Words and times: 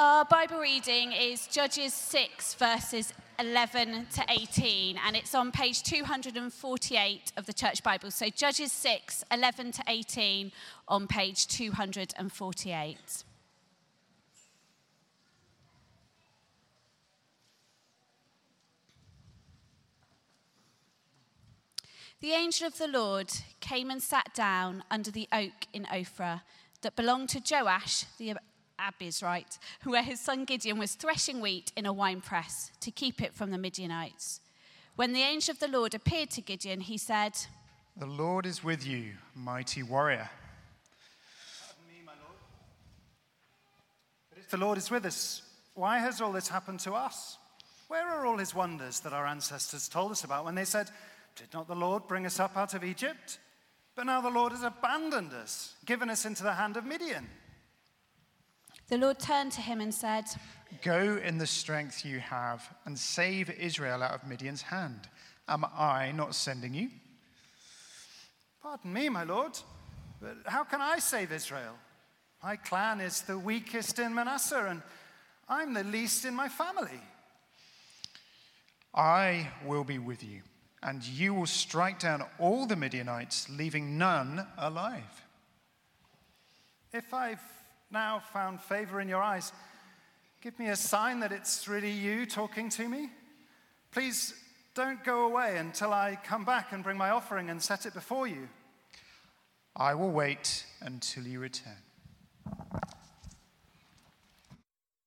Our 0.00 0.24
Bible 0.24 0.60
reading 0.60 1.10
is 1.10 1.48
Judges 1.48 1.92
6, 1.92 2.54
verses 2.54 3.12
11 3.40 4.06
to 4.14 4.24
18, 4.28 4.96
and 5.04 5.16
it's 5.16 5.34
on 5.34 5.50
page 5.50 5.82
248 5.82 7.32
of 7.36 7.46
the 7.46 7.52
Church 7.52 7.82
Bible. 7.82 8.12
So, 8.12 8.28
Judges 8.28 8.70
6, 8.70 9.24
11 9.32 9.72
to 9.72 9.82
18 9.88 10.52
on 10.86 11.08
page 11.08 11.48
248. 11.48 13.24
The 22.20 22.30
angel 22.30 22.68
of 22.68 22.78
the 22.78 22.86
Lord 22.86 23.32
came 23.58 23.90
and 23.90 24.00
sat 24.00 24.32
down 24.32 24.84
under 24.92 25.10
the 25.10 25.26
oak 25.32 25.66
in 25.72 25.86
Ophrah 25.86 26.42
that 26.82 26.94
belonged 26.94 27.30
to 27.30 27.40
Joash 27.40 28.04
the 28.18 28.34
Abiezrite, 28.78 29.58
where 29.84 30.02
his 30.02 30.20
son 30.20 30.44
Gideon 30.44 30.78
was 30.78 30.94
threshing 30.94 31.40
wheat 31.40 31.72
in 31.76 31.86
a 31.86 31.92
winepress 31.92 32.70
to 32.80 32.90
keep 32.90 33.22
it 33.22 33.34
from 33.34 33.50
the 33.50 33.58
Midianites. 33.58 34.40
When 34.96 35.12
the 35.12 35.22
angel 35.22 35.52
of 35.52 35.60
the 35.60 35.68
Lord 35.68 35.94
appeared 35.94 36.30
to 36.30 36.40
Gideon, 36.40 36.80
he 36.80 36.98
said, 36.98 37.32
The 37.96 38.06
Lord 38.06 38.46
is 38.46 38.64
with 38.64 38.86
you, 38.86 39.12
mighty 39.34 39.82
warrior. 39.82 40.28
Me, 41.88 42.02
my 42.04 42.12
Lord. 42.12 42.36
But 44.30 44.38
if 44.38 44.50
the 44.50 44.56
Lord 44.56 44.78
is 44.78 44.90
with 44.90 45.06
us, 45.06 45.42
why 45.74 45.98
has 45.98 46.20
all 46.20 46.32
this 46.32 46.48
happened 46.48 46.80
to 46.80 46.94
us? 46.94 47.38
Where 47.86 48.06
are 48.06 48.26
all 48.26 48.38
his 48.38 48.54
wonders 48.54 49.00
that 49.00 49.12
our 49.12 49.26
ancestors 49.26 49.88
told 49.88 50.10
us 50.10 50.24
about 50.24 50.44
when 50.44 50.54
they 50.54 50.64
said, 50.64 50.90
Did 51.36 51.54
not 51.54 51.68
the 51.68 51.74
Lord 51.74 52.06
bring 52.08 52.26
us 52.26 52.40
up 52.40 52.56
out 52.56 52.74
of 52.74 52.84
Egypt? 52.84 53.38
But 53.94 54.06
now 54.06 54.20
the 54.20 54.30
Lord 54.30 54.52
has 54.52 54.62
abandoned 54.62 55.32
us, 55.32 55.74
given 55.86 56.10
us 56.10 56.26
into 56.26 56.42
the 56.42 56.52
hand 56.52 56.76
of 56.76 56.84
Midian. 56.84 57.28
The 58.88 58.96
Lord 58.96 59.18
turned 59.18 59.52
to 59.52 59.60
him 59.60 59.80
and 59.82 59.92
said, 59.92 60.24
Go 60.82 61.18
in 61.22 61.36
the 61.36 61.46
strength 61.46 62.04
you 62.06 62.20
have 62.20 62.74
and 62.86 62.98
save 62.98 63.50
Israel 63.50 64.02
out 64.02 64.14
of 64.14 64.26
Midian's 64.26 64.62
hand. 64.62 65.08
Am 65.46 65.64
I 65.76 66.12
not 66.12 66.34
sending 66.34 66.72
you? 66.72 66.88
Pardon 68.62 68.92
me, 68.92 69.08
my 69.08 69.24
Lord, 69.24 69.58
but 70.20 70.36
how 70.46 70.64
can 70.64 70.80
I 70.80 70.98
save 70.98 71.32
Israel? 71.32 71.74
My 72.42 72.56
clan 72.56 73.00
is 73.00 73.22
the 73.22 73.38
weakest 73.38 73.98
in 73.98 74.14
Manasseh, 74.14 74.66
and 74.68 74.82
I'm 75.48 75.74
the 75.74 75.84
least 75.84 76.24
in 76.24 76.34
my 76.34 76.48
family. 76.48 77.00
I 78.94 79.50
will 79.66 79.84
be 79.84 79.98
with 79.98 80.24
you, 80.24 80.42
and 80.82 81.04
you 81.04 81.34
will 81.34 81.46
strike 81.46 81.98
down 81.98 82.24
all 82.38 82.66
the 82.66 82.76
Midianites, 82.76 83.48
leaving 83.50 83.98
none 83.98 84.46
alive. 84.56 85.24
If 86.92 87.12
I've 87.12 87.40
now 87.90 88.22
found 88.32 88.60
favor 88.60 89.00
in 89.00 89.08
your 89.08 89.22
eyes, 89.22 89.52
give 90.40 90.58
me 90.58 90.68
a 90.68 90.76
sign 90.76 91.20
that 91.20 91.32
it's 91.32 91.68
really 91.68 91.90
you 91.90 92.26
talking 92.26 92.68
to 92.70 92.88
me. 92.88 93.10
Please 93.92 94.34
don't 94.74 95.02
go 95.02 95.26
away 95.26 95.56
until 95.56 95.92
I 95.92 96.18
come 96.22 96.44
back 96.44 96.72
and 96.72 96.84
bring 96.84 96.96
my 96.96 97.10
offering 97.10 97.50
and 97.50 97.60
set 97.60 97.86
it 97.86 97.94
before 97.94 98.26
you. 98.28 98.48
I 99.74 99.94
will 99.94 100.10
wait 100.10 100.66
until 100.80 101.24
you 101.24 101.40
return. 101.40 101.76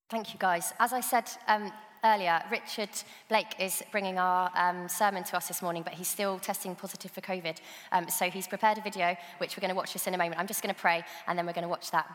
Thank 0.10 0.34
you, 0.34 0.40
guys. 0.40 0.74
As 0.80 0.92
I 0.92 1.00
said 1.00 1.30
um, 1.48 1.72
earlier, 2.04 2.42
Richard 2.52 2.90
Blake 3.30 3.56
is 3.60 3.82
bringing 3.92 4.18
our 4.18 4.52
um, 4.56 4.90
sermon 4.90 5.24
to 5.26 5.38
us 5.38 5.48
this 5.48 5.62
morning, 5.62 5.84
but 5.84 5.94
he's 5.94 6.08
still 6.08 6.40
testing 6.40 6.76
positive 6.76 7.12
for 7.12 7.22
COVID. 7.22 7.58
Um, 7.92 8.10
so 8.10 8.30
he's 8.30 8.48
prepared 8.48 8.78
a 8.78 8.82
video, 8.82 9.16
which 9.38 9.56
we're 9.56 9.62
going 9.62 9.70
to 9.70 9.76
watch 9.76 9.94
this 9.94 10.08
in 10.08 10.14
a 10.14 10.18
moment. 10.18 10.40
I'm 10.40 10.48
just 10.48 10.62
going 10.62 10.74
to 10.74 10.80
pray, 10.82 11.04
and 11.28 11.38
then 11.38 11.46
we're 11.46 11.54
going 11.54 11.64
to 11.64 11.70
watch 11.70 11.92
that. 11.92 12.08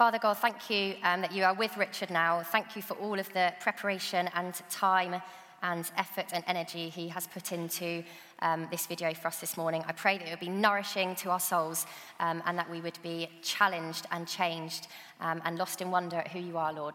Father 0.00 0.18
God, 0.18 0.38
thank 0.38 0.70
you 0.70 0.94
um, 1.02 1.20
that 1.20 1.30
you 1.30 1.44
are 1.44 1.52
with 1.52 1.76
Richard 1.76 2.08
now. 2.08 2.42
Thank 2.42 2.74
you 2.74 2.80
for 2.80 2.94
all 2.94 3.18
of 3.18 3.30
the 3.34 3.52
preparation 3.60 4.30
and 4.34 4.54
time 4.70 5.20
and 5.62 5.90
effort 5.98 6.24
and 6.32 6.42
energy 6.46 6.88
he 6.88 7.08
has 7.08 7.26
put 7.26 7.52
into 7.52 8.02
um, 8.40 8.66
this 8.70 8.86
video 8.86 9.12
for 9.12 9.28
us 9.28 9.40
this 9.40 9.58
morning. 9.58 9.84
I 9.86 9.92
pray 9.92 10.16
that 10.16 10.26
it 10.26 10.30
would 10.30 10.40
be 10.40 10.48
nourishing 10.48 11.14
to 11.16 11.28
our 11.28 11.38
souls 11.38 11.84
um, 12.18 12.42
and 12.46 12.56
that 12.56 12.70
we 12.70 12.80
would 12.80 12.98
be 13.02 13.28
challenged 13.42 14.06
and 14.10 14.26
changed 14.26 14.88
um, 15.20 15.42
and 15.44 15.58
lost 15.58 15.82
in 15.82 15.90
wonder 15.90 16.16
at 16.16 16.28
who 16.28 16.38
you 16.38 16.56
are, 16.56 16.72
Lord. 16.72 16.94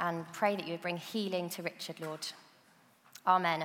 And 0.00 0.26
pray 0.32 0.56
that 0.56 0.66
you 0.66 0.72
would 0.72 0.82
bring 0.82 0.96
healing 0.96 1.48
to 1.50 1.62
Richard, 1.62 2.00
Lord. 2.00 2.26
Amen. 3.28 3.64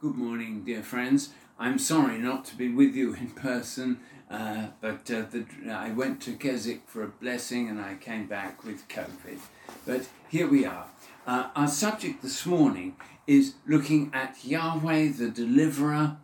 Good 0.00 0.14
morning, 0.14 0.62
dear 0.62 0.84
friends. 0.84 1.30
I'm 1.58 1.80
sorry 1.80 2.18
not 2.18 2.44
to 2.44 2.54
be 2.54 2.68
with 2.68 2.94
you 2.94 3.14
in 3.14 3.30
person, 3.30 3.98
uh, 4.30 4.68
but 4.80 5.10
uh, 5.10 5.22
the, 5.30 5.46
I 5.70 5.90
went 5.90 6.20
to 6.22 6.34
Keswick 6.34 6.82
for 6.86 7.02
a 7.02 7.08
blessing 7.08 7.68
and 7.68 7.80
I 7.80 7.94
came 7.94 8.26
back 8.26 8.64
with 8.64 8.88
COVID. 8.88 9.38
But 9.86 10.08
here 10.28 10.48
we 10.48 10.64
are. 10.64 10.86
Uh, 11.26 11.50
our 11.54 11.68
subject 11.68 12.22
this 12.22 12.44
morning 12.44 12.96
is 13.26 13.54
looking 13.66 14.10
at 14.12 14.44
Yahweh 14.44 15.12
the 15.12 15.28
deliverer, 15.28 16.16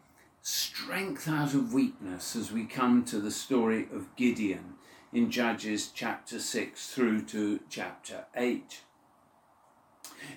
strength 0.42 1.28
out 1.28 1.54
of 1.54 1.72
weakness, 1.72 2.36
as 2.36 2.52
we 2.52 2.64
come 2.64 3.04
to 3.04 3.18
the 3.18 3.30
story 3.30 3.88
of 3.92 4.14
Gideon 4.16 4.74
in 5.12 5.30
Judges 5.30 5.90
chapter 5.94 6.38
6 6.38 6.88
through 6.88 7.22
to 7.26 7.60
chapter 7.68 8.24
8. 8.34 8.80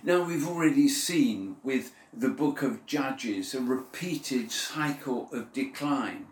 Now, 0.03 0.23
we've 0.23 0.47
already 0.47 0.87
seen 0.87 1.57
with 1.63 1.93
the 2.13 2.29
book 2.29 2.61
of 2.61 2.85
Judges 2.85 3.53
a 3.53 3.61
repeated 3.61 4.51
cycle 4.51 5.29
of 5.31 5.53
decline. 5.53 6.27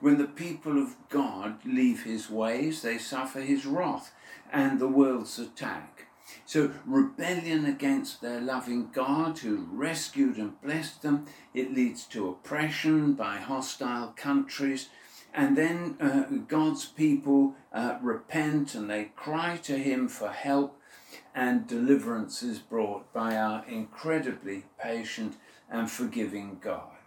When 0.00 0.18
the 0.18 0.26
people 0.26 0.80
of 0.80 0.96
God 1.08 1.58
leave 1.64 2.04
his 2.04 2.30
ways, 2.30 2.82
they 2.82 2.98
suffer 2.98 3.40
his 3.40 3.66
wrath 3.66 4.12
and 4.52 4.78
the 4.78 4.88
world's 4.88 5.38
attack. 5.38 6.06
So, 6.44 6.72
rebellion 6.86 7.64
against 7.64 8.20
their 8.20 8.40
loving 8.40 8.90
God 8.92 9.38
who 9.38 9.66
rescued 9.70 10.36
and 10.36 10.60
blessed 10.60 11.02
them, 11.02 11.26
it 11.52 11.74
leads 11.74 12.04
to 12.06 12.28
oppression 12.28 13.14
by 13.14 13.38
hostile 13.38 14.12
countries. 14.16 14.88
And 15.34 15.56
then 15.56 15.96
uh, 16.00 16.24
God's 16.46 16.84
people 16.84 17.54
uh, 17.72 17.98
repent 18.00 18.74
and 18.74 18.90
they 18.90 19.06
cry 19.16 19.56
to 19.62 19.78
him 19.78 20.08
for 20.08 20.28
help, 20.28 20.80
and 21.34 21.66
deliverance 21.66 22.42
is 22.42 22.58
brought 22.58 23.12
by 23.12 23.36
our 23.36 23.64
incredibly 23.66 24.64
patient 24.78 25.36
and 25.70 25.90
forgiving 25.90 26.58
God. 26.60 26.97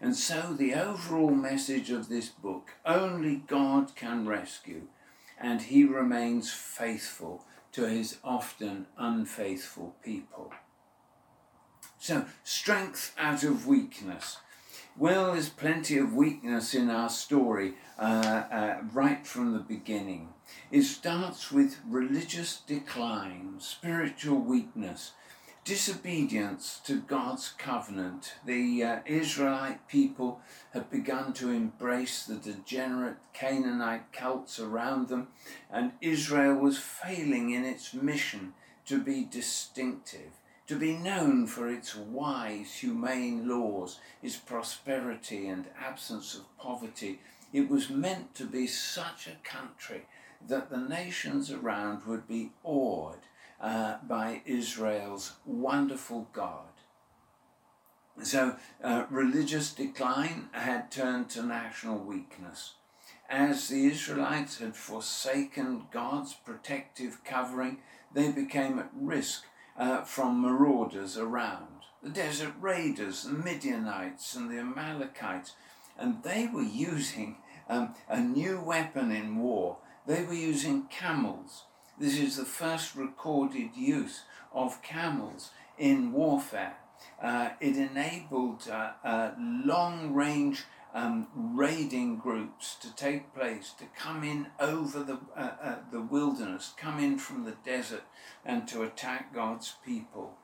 And 0.00 0.16
so, 0.16 0.54
the 0.54 0.74
overall 0.74 1.30
message 1.30 1.90
of 1.90 2.08
this 2.08 2.28
book 2.28 2.72
only 2.86 3.36
God 3.46 3.94
can 3.94 4.26
rescue, 4.26 4.88
and 5.38 5.62
He 5.62 5.84
remains 5.84 6.50
faithful 6.52 7.44
to 7.72 7.86
His 7.86 8.18
often 8.24 8.86
unfaithful 8.96 9.96
people. 10.02 10.52
So, 11.98 12.24
strength 12.44 13.14
out 13.18 13.42
of 13.44 13.66
weakness. 13.66 14.38
Well, 14.96 15.32
there's 15.32 15.48
plenty 15.48 15.98
of 15.98 16.14
weakness 16.14 16.74
in 16.74 16.90
our 16.90 17.08
story 17.08 17.74
uh, 17.98 18.44
uh, 18.50 18.78
right 18.92 19.26
from 19.26 19.52
the 19.52 19.60
beginning. 19.60 20.30
It 20.70 20.82
starts 20.82 21.52
with 21.52 21.78
religious 21.86 22.60
decline, 22.66 23.56
spiritual 23.58 24.38
weakness, 24.40 25.12
disobedience 25.64 26.80
to 26.84 27.00
God's 27.02 27.50
covenant. 27.50 28.34
The 28.44 28.82
uh, 28.82 28.98
Israelite 29.04 29.86
people 29.88 30.40
had 30.72 30.90
begun 30.90 31.32
to 31.34 31.50
embrace 31.50 32.24
the 32.24 32.36
degenerate 32.36 33.18
Canaanite 33.34 34.12
cults 34.12 34.58
around 34.58 35.08
them, 35.08 35.28
and 35.70 35.92
Israel 36.00 36.54
was 36.54 36.78
failing 36.78 37.50
in 37.50 37.64
its 37.64 37.92
mission 37.92 38.54
to 38.86 39.02
be 39.02 39.24
distinctive, 39.24 40.32
to 40.66 40.76
be 40.76 40.96
known 40.96 41.46
for 41.46 41.68
its 41.68 41.94
wise, 41.94 42.76
humane 42.76 43.46
laws, 43.46 44.00
its 44.22 44.36
prosperity 44.36 45.46
and 45.46 45.66
absence 45.78 46.34
of 46.34 46.56
poverty. 46.58 47.20
It 47.52 47.68
was 47.68 47.90
meant 47.90 48.34
to 48.36 48.46
be 48.46 48.66
such 48.66 49.26
a 49.26 49.46
country 49.48 50.06
that 50.48 50.70
the 50.70 50.78
nations 50.78 51.50
around 51.50 52.06
would 52.06 52.26
be 52.26 52.52
awed 52.64 53.18
uh, 53.60 53.96
by 54.06 54.42
Israel's 54.46 55.32
wonderful 55.44 56.28
God. 56.32 56.64
So, 58.22 58.56
uh, 58.82 59.04
religious 59.10 59.72
decline 59.72 60.48
had 60.52 60.90
turned 60.90 61.30
to 61.30 61.42
national 61.42 61.98
weakness. 61.98 62.74
As 63.28 63.68
the 63.68 63.86
Israelites 63.86 64.58
had 64.58 64.76
forsaken 64.76 65.86
God's 65.90 66.34
protective 66.34 67.22
covering, 67.24 67.78
they 68.12 68.30
became 68.30 68.78
at 68.78 68.90
risk 68.94 69.44
uh, 69.78 70.02
from 70.02 70.42
marauders 70.42 71.16
around. 71.16 71.84
The 72.02 72.10
desert 72.10 72.54
raiders, 72.60 73.24
the 73.24 73.32
Midianites, 73.32 74.34
and 74.34 74.50
the 74.50 74.58
Amalekites, 74.58 75.52
and 75.98 76.22
they 76.22 76.48
were 76.52 76.62
using 76.62 77.36
um, 77.68 77.94
a 78.08 78.20
new 78.20 78.60
weapon 78.60 79.12
in 79.12 79.36
war. 79.36 79.78
They 80.06 80.24
were 80.24 80.34
using 80.34 80.88
camels. 80.88 81.64
This 82.00 82.18
is 82.18 82.38
the 82.38 82.46
first 82.46 82.96
recorded 82.96 83.76
use 83.76 84.22
of 84.54 84.82
camels 84.82 85.50
in 85.76 86.12
warfare. 86.12 86.78
Uh, 87.22 87.50
it 87.60 87.76
enabled 87.76 88.66
uh, 88.70 88.92
uh, 89.04 89.32
long 89.38 90.14
range 90.14 90.64
um, 90.94 91.28
raiding 91.34 92.16
groups 92.16 92.74
to 92.76 92.96
take 92.96 93.34
place, 93.34 93.74
to 93.78 93.84
come 93.94 94.24
in 94.24 94.46
over 94.58 95.02
the, 95.02 95.18
uh, 95.36 95.50
uh, 95.62 95.76
the 95.92 96.00
wilderness, 96.00 96.72
come 96.74 96.98
in 96.98 97.18
from 97.18 97.44
the 97.44 97.56
desert, 97.66 98.04
and 98.46 98.66
to 98.68 98.82
attack 98.82 99.34
God's 99.34 99.74
people. 99.84 100.38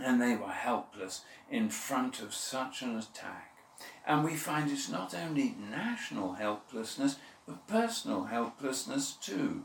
And 0.00 0.22
they 0.22 0.36
were 0.36 0.52
helpless 0.52 1.22
in 1.50 1.70
front 1.70 2.20
of 2.20 2.32
such 2.32 2.82
an 2.82 2.96
attack. 2.96 3.56
And 4.06 4.22
we 4.22 4.36
find 4.36 4.70
it's 4.70 4.88
not 4.88 5.12
only 5.12 5.56
national 5.58 6.34
helplessness, 6.34 7.16
but 7.48 7.66
personal 7.66 8.26
helplessness 8.26 9.12
too. 9.20 9.64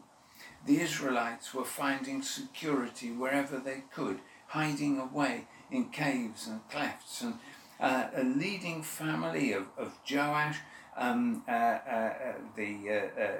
The 0.65 0.79
Israelites 0.79 1.53
were 1.53 1.65
finding 1.65 2.21
security 2.21 3.11
wherever 3.11 3.57
they 3.57 3.83
could, 3.91 4.19
hiding 4.47 4.99
away 4.99 5.47
in 5.71 5.89
caves 5.89 6.47
and 6.47 6.67
clefts. 6.69 7.21
And 7.21 7.35
uh, 7.79 8.07
a 8.15 8.23
leading 8.23 8.83
family 8.83 9.53
of, 9.53 9.65
of 9.77 9.97
Joash, 10.09 10.59
um, 10.95 11.43
uh, 11.47 11.51
uh, 11.51 11.53
uh 11.55 12.33
the 12.55 12.89
uh, 12.89 13.21
uh, 13.21 13.31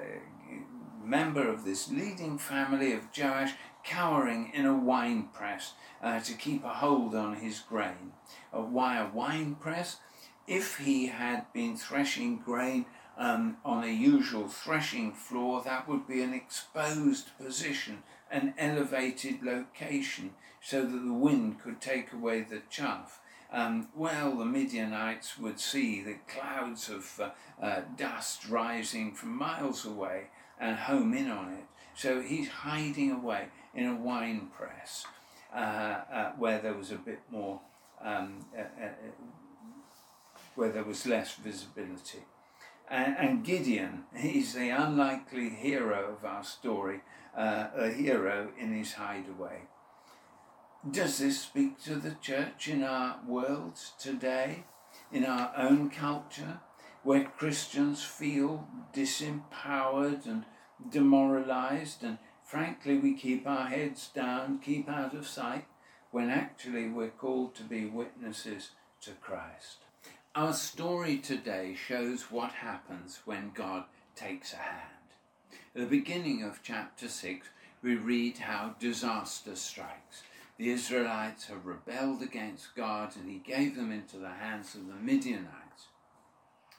member 1.04 1.48
of 1.48 1.64
this 1.64 1.90
leading 1.90 2.38
family 2.38 2.92
of 2.92 3.02
Joash, 3.16 3.52
cowering 3.84 4.50
in 4.52 4.66
a 4.66 4.76
wine 4.76 5.28
press 5.32 5.74
to 6.24 6.34
keep 6.34 6.64
a 6.64 6.68
hold 6.68 7.14
on 7.14 7.36
his 7.36 7.60
grain. 7.60 8.12
why 8.50 8.98
a 8.98 9.08
wine 9.08 9.54
press? 9.56 9.98
If 10.46 10.78
he 10.78 11.06
had 11.06 11.52
been 11.52 11.76
threshing 11.76 12.38
grain 12.38 12.86
um, 13.16 13.58
on 13.64 13.84
a 13.84 13.92
usual 13.92 14.48
threshing 14.48 15.12
floor, 15.12 15.62
that 15.62 15.88
would 15.88 16.06
be 16.06 16.22
an 16.22 16.32
exposed 16.32 17.36
position, 17.38 18.02
an 18.30 18.54
elevated 18.58 19.42
location, 19.42 20.34
so 20.60 20.82
that 20.82 21.04
the 21.04 21.12
wind 21.12 21.60
could 21.60 21.80
take 21.80 22.12
away 22.12 22.42
the 22.42 22.62
chaff. 22.70 23.20
Um, 23.52 23.88
well, 23.94 24.34
the 24.36 24.46
Midianites 24.46 25.38
would 25.38 25.60
see 25.60 26.02
the 26.02 26.16
clouds 26.26 26.88
of 26.88 27.20
uh, 27.20 27.30
uh, 27.62 27.82
dust 27.96 28.48
rising 28.48 29.12
from 29.12 29.36
miles 29.36 29.84
away 29.84 30.28
and 30.58 30.76
home 30.76 31.12
in 31.12 31.30
on 31.30 31.52
it. 31.52 31.64
So 31.94 32.22
he's 32.22 32.48
hiding 32.48 33.10
away 33.10 33.48
in 33.74 33.86
a 33.86 33.94
wine 33.94 34.48
press 34.56 35.04
uh, 35.54 36.00
uh 36.10 36.32
where 36.38 36.60
there 36.60 36.72
was 36.72 36.90
a 36.90 36.96
bit 36.96 37.20
more, 37.30 37.60
um, 38.02 38.38
uh, 38.56 38.62
uh, 38.62 38.88
where 40.54 40.70
there 40.70 40.84
was 40.84 41.06
less 41.06 41.34
visibility. 41.34 42.20
And, 42.92 43.42
Gideon, 43.42 44.04
he's 44.14 44.52
the 44.52 44.68
unlikely 44.68 45.48
hero 45.48 46.14
of 46.14 46.26
our 46.26 46.44
story, 46.44 47.00
uh, 47.34 47.68
a 47.74 47.88
hero 47.88 48.50
in 48.60 48.74
his 48.74 48.92
hideaway. 48.92 49.62
Does 50.88 51.16
this 51.16 51.40
speak 51.40 51.82
to 51.84 51.94
the 51.94 52.16
church 52.20 52.68
in 52.68 52.84
our 52.84 53.18
world 53.26 53.78
today, 53.98 54.64
in 55.10 55.24
our 55.24 55.54
own 55.56 55.88
culture, 55.88 56.60
where 57.02 57.24
Christians 57.24 58.04
feel 58.04 58.68
disempowered 58.92 60.26
and 60.26 60.44
demoralized, 60.90 62.04
and 62.04 62.18
frankly, 62.44 62.98
we 62.98 63.14
keep 63.14 63.46
our 63.46 63.68
heads 63.68 64.10
down, 64.14 64.58
keep 64.58 64.90
out 64.90 65.14
of 65.14 65.26
sight, 65.26 65.64
when 66.10 66.28
actually 66.28 66.90
we're 66.90 67.08
called 67.08 67.54
to 67.54 67.62
be 67.62 67.86
witnesses 67.86 68.72
to 69.00 69.12
Christ? 69.12 69.78
Our 70.34 70.54
story 70.54 71.18
today 71.18 71.74
shows 71.74 72.30
what 72.30 72.52
happens 72.52 73.20
when 73.26 73.50
God 73.54 73.84
takes 74.16 74.54
a 74.54 74.56
hand. 74.56 74.88
At 75.74 75.82
the 75.82 75.86
beginning 75.86 76.42
of 76.42 76.62
chapter 76.62 77.06
6, 77.06 77.48
we 77.82 77.96
read 77.96 78.38
how 78.38 78.74
disaster 78.80 79.54
strikes. 79.56 80.22
The 80.56 80.70
Israelites 80.70 81.48
have 81.48 81.66
rebelled 81.66 82.22
against 82.22 82.74
God 82.74 83.14
and 83.14 83.28
he 83.28 83.40
gave 83.40 83.76
them 83.76 83.92
into 83.92 84.16
the 84.16 84.30
hands 84.30 84.74
of 84.74 84.86
the 84.86 84.94
Midianites. 84.94 85.88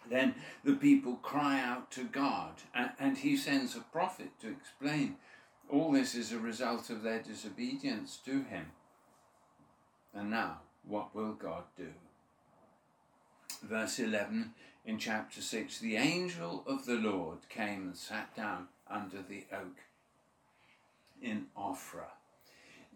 Then 0.10 0.34
the 0.64 0.74
people 0.74 1.18
cry 1.18 1.62
out 1.62 1.92
to 1.92 2.06
God 2.06 2.54
and 2.74 3.20
he 3.20 3.38
sends 3.38 3.76
a 3.76 3.82
prophet 3.82 4.32
to 4.42 4.50
explain 4.50 5.18
all 5.70 5.92
this 5.92 6.16
is 6.16 6.32
a 6.32 6.40
result 6.40 6.90
of 6.90 7.04
their 7.04 7.22
disobedience 7.22 8.18
to 8.26 8.42
him. 8.46 8.72
And 10.12 10.32
now, 10.32 10.62
what 10.88 11.14
will 11.14 11.34
God 11.34 11.66
do? 11.78 11.90
Verse 13.64 14.00
11 14.00 14.54
in 14.86 15.00
chapter 15.00 15.42
6 15.42 15.80
the 15.80 15.96
angel 15.96 16.64
of 16.68 16.86
the 16.86 16.96
Lord 16.96 17.40
came 17.50 17.84
and 17.84 17.98
sat 17.98 18.36
down 18.36 18.68
under 18.90 19.22
the 19.22 19.46
oak 19.52 19.78
in 21.22 21.48
Ophrah. 21.58 22.12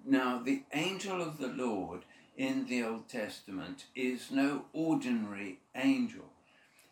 Now, 0.05 0.41
the 0.43 0.63
angel 0.73 1.21
of 1.21 1.37
the 1.37 1.47
Lord 1.47 2.01
in 2.37 2.67
the 2.67 2.83
Old 2.83 3.09
Testament 3.09 3.85
is 3.95 4.29
no 4.29 4.65
ordinary 4.73 5.59
angel. 5.75 6.25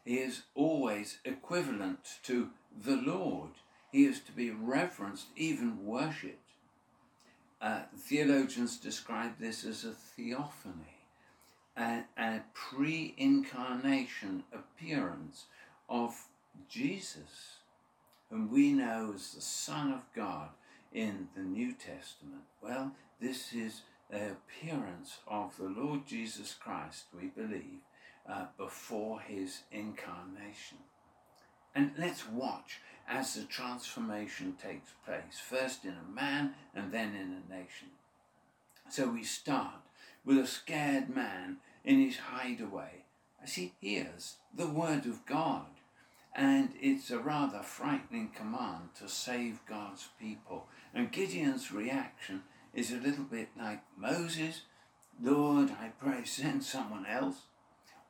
He 0.04 0.16
is 0.16 0.44
always 0.56 1.20
equivalent 1.26 2.00
to 2.24 2.50
the 2.84 2.96
Lord. 2.96 3.52
He 3.92 4.06
is 4.06 4.20
to 4.22 4.32
be 4.32 4.50
reverenced, 4.50 5.28
even 5.36 5.86
worshipped. 5.86 6.42
Uh, 7.62 7.82
theologians 7.98 8.78
describe 8.78 9.40
this 9.40 9.66
as 9.66 9.84
a 9.84 9.92
theophany 9.92 10.95
a, 11.78 12.04
a 12.18 12.42
pre 12.54 13.14
incarnation 13.18 14.44
appearance 14.54 15.46
of 15.90 16.16
Jesus, 16.70 17.58
whom 18.30 18.52
we 18.52 18.72
know 18.72 19.12
as 19.16 19.34
the 19.34 19.42
Son 19.42 19.92
of 19.92 20.02
God 20.16 20.50
in 20.94 21.28
the 21.36 21.44
New 21.44 21.74
Testament. 21.74 22.44
Well, 22.62 22.92
this 23.20 23.54
is 23.54 23.82
the 24.10 24.32
appearance 24.32 25.18
of 25.28 25.58
the 25.58 25.66
Lord 25.70 26.06
Jesus 26.06 26.54
Christ, 26.54 27.06
we 27.14 27.28
believe, 27.28 27.82
uh, 28.28 28.46
before 28.58 29.20
his 29.20 29.62
incarnation. 29.72 30.78
And 31.74 31.92
let's 31.98 32.28
watch 32.28 32.80
as 33.08 33.34
the 33.36 33.44
transformation 33.44 34.56
takes 34.62 34.92
place, 35.06 35.40
first 35.44 35.84
in 35.84 35.94
a 35.94 36.14
man 36.14 36.54
and 36.74 36.92
then 36.92 37.10
in 37.16 37.36
a 37.36 37.54
nation. 37.54 37.90
So 38.90 39.10
we 39.10 39.24
start 39.24 39.74
with 40.26 40.38
a 40.38 40.48
scared 40.48 41.14
man 41.14 41.58
in 41.84 42.00
his 42.00 42.18
hideaway 42.18 43.04
as 43.44 43.54
he 43.54 43.74
hears 43.80 44.38
the 44.54 44.68
word 44.68 45.06
of 45.06 45.26
God. 45.26 45.68
And 46.36 46.72
it's 46.82 47.12
a 47.12 47.20
rather 47.20 47.62
frightening 47.62 48.32
command 48.36 48.90
to 49.00 49.08
save 49.08 49.60
God's 49.68 50.10
people. 50.20 50.68
And 50.94 51.12
Gideon's 51.12 51.72
reaction 51.72 52.44
is 52.74 52.92
a 52.92 52.98
little 52.98 53.24
bit 53.24 53.50
like 53.58 53.84
Moses, 53.98 54.62
Lord, 55.22 55.72
I 55.72 55.92
pray, 55.98 56.26
send 56.26 56.64
someone 56.64 57.06
else. 57.06 57.38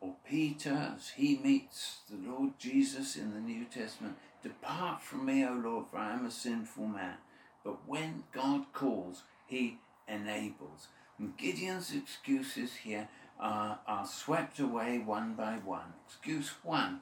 Or 0.02 0.16
Peter, 0.28 0.94
as 0.96 1.10
he 1.10 1.38
meets 1.38 1.98
the 2.10 2.18
Lord 2.18 2.58
Jesus 2.58 3.16
in 3.16 3.34
the 3.34 3.40
New 3.40 3.66
Testament, 3.66 4.18
Depart 4.42 5.02
from 5.02 5.26
me, 5.26 5.44
O 5.44 5.54
Lord, 5.54 5.86
for 5.90 5.98
I 5.98 6.14
am 6.14 6.26
a 6.26 6.32
sinful 6.32 6.88
man. 6.88 7.18
But 7.64 7.88
when 7.88 8.24
God 8.32 8.66
calls, 8.74 9.24
he 9.48 9.80
enables. 10.08 10.88
And 11.18 11.38
Gideon's 11.38 11.94
excuses 11.94 12.76
here 12.76 13.08
are, 13.40 13.80
are 13.88 14.06
swept 14.06 14.60
away 14.60 15.00
one 15.00 15.34
by 15.34 15.60
one. 15.64 15.94
Excuse 16.08 16.52
one 16.64 17.02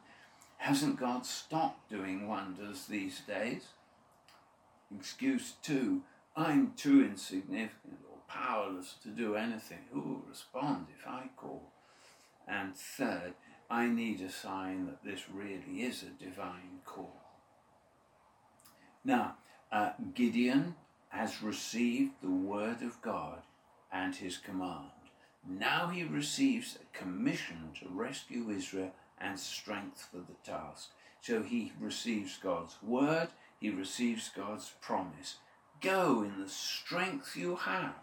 hasn't 0.63 0.97
God 0.97 1.25
stopped 1.25 1.89
doing 1.89 2.25
wonders 2.25 2.85
these 2.85 3.19
days? 3.19 3.63
Excuse 4.95 5.55
two 5.61 6.03
I'm 6.37 6.71
too 6.77 7.03
insignificant 7.03 7.99
or 8.09 8.17
powerless 8.29 8.95
to 9.03 9.09
do 9.09 9.35
anything. 9.35 9.79
Who 9.91 9.99
will 9.99 10.23
respond 10.29 10.87
if 10.97 11.05
I 11.05 11.29
call? 11.35 11.73
And 12.47 12.75
third, 12.75 13.33
I 13.69 13.87
need 13.87 14.21
a 14.21 14.31
sign 14.31 14.85
that 14.85 15.03
this 15.03 15.29
really 15.29 15.83
is 15.83 16.03
a 16.03 16.23
divine 16.23 16.79
call. 16.85 17.21
Now, 19.03 19.35
uh, 19.69 19.91
Gideon 20.13 20.75
has 21.09 21.43
received 21.43 22.13
the 22.21 22.31
word 22.31 22.81
of 22.81 23.01
God 23.01 23.41
and 23.93 24.15
his 24.15 24.37
command. 24.37 24.89
Now 25.47 25.87
he 25.87 26.03
receives 26.03 26.77
a 26.77 26.97
commission 26.97 27.69
to 27.79 27.89
rescue 27.89 28.49
Israel 28.49 28.91
and 29.19 29.39
strength 29.39 30.09
for 30.11 30.17
the 30.17 30.35
task. 30.43 30.89
So 31.21 31.43
he 31.43 31.71
receives 31.79 32.37
God's 32.37 32.77
word, 32.81 33.29
he 33.59 33.69
receives 33.69 34.29
God's 34.29 34.73
promise. 34.81 35.37
Go 35.79 36.23
in 36.23 36.41
the 36.41 36.49
strength 36.49 37.35
you 37.35 37.55
have 37.55 37.95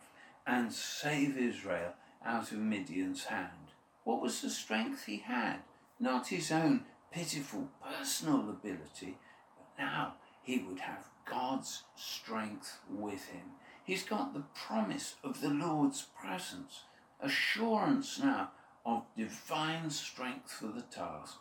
and 0.46 0.72
save 0.72 1.36
Israel 1.36 1.94
out 2.24 2.52
of 2.52 2.58
Midian's 2.58 3.24
hand. 3.24 3.72
What 4.04 4.22
was 4.22 4.40
the 4.40 4.50
strength 4.50 5.04
he 5.04 5.18
had? 5.18 5.58
Not 5.98 6.28
his 6.28 6.50
own 6.50 6.84
pitiful 7.12 7.68
personal 7.82 8.48
ability, 8.48 9.18
but 9.56 9.82
now 9.82 10.14
he 10.42 10.58
would 10.58 10.80
have 10.80 11.08
God's 11.24 11.82
strength 11.94 12.78
with 12.88 13.26
him. 13.26 13.52
He's 13.90 14.04
got 14.04 14.34
the 14.34 14.44
promise 14.54 15.16
of 15.24 15.40
the 15.40 15.48
Lord's 15.48 16.06
presence, 16.16 16.82
assurance 17.20 18.20
now 18.20 18.52
of 18.86 19.02
divine 19.16 19.90
strength 19.90 20.52
for 20.52 20.68
the 20.68 20.82
task. 20.82 21.38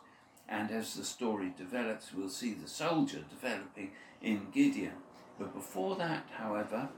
And 0.48 0.72
as 0.72 0.94
the 0.94 1.04
story 1.04 1.54
develops, 1.56 2.12
we'll 2.12 2.28
see 2.28 2.54
the 2.54 2.66
soldier 2.66 3.20
developing 3.30 3.92
in 4.20 4.48
Gideon. 4.50 4.94
But 5.38 5.54
before 5.54 5.94
that, 5.94 6.26
however, 6.38 6.88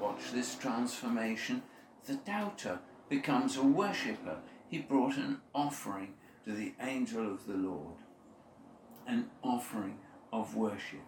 watch 0.00 0.32
this 0.32 0.56
transformation. 0.56 1.62
The 2.06 2.16
doubter 2.16 2.80
becomes 3.08 3.56
a 3.56 3.62
worshipper. 3.62 4.38
He 4.68 4.78
brought 4.78 5.16
an 5.16 5.42
offering 5.54 6.14
to 6.44 6.50
the 6.50 6.74
angel 6.80 7.32
of 7.32 7.46
the 7.46 7.54
Lord 7.54 7.98
an 9.06 9.30
offering 9.44 9.98
of 10.32 10.56
worship. 10.56 11.06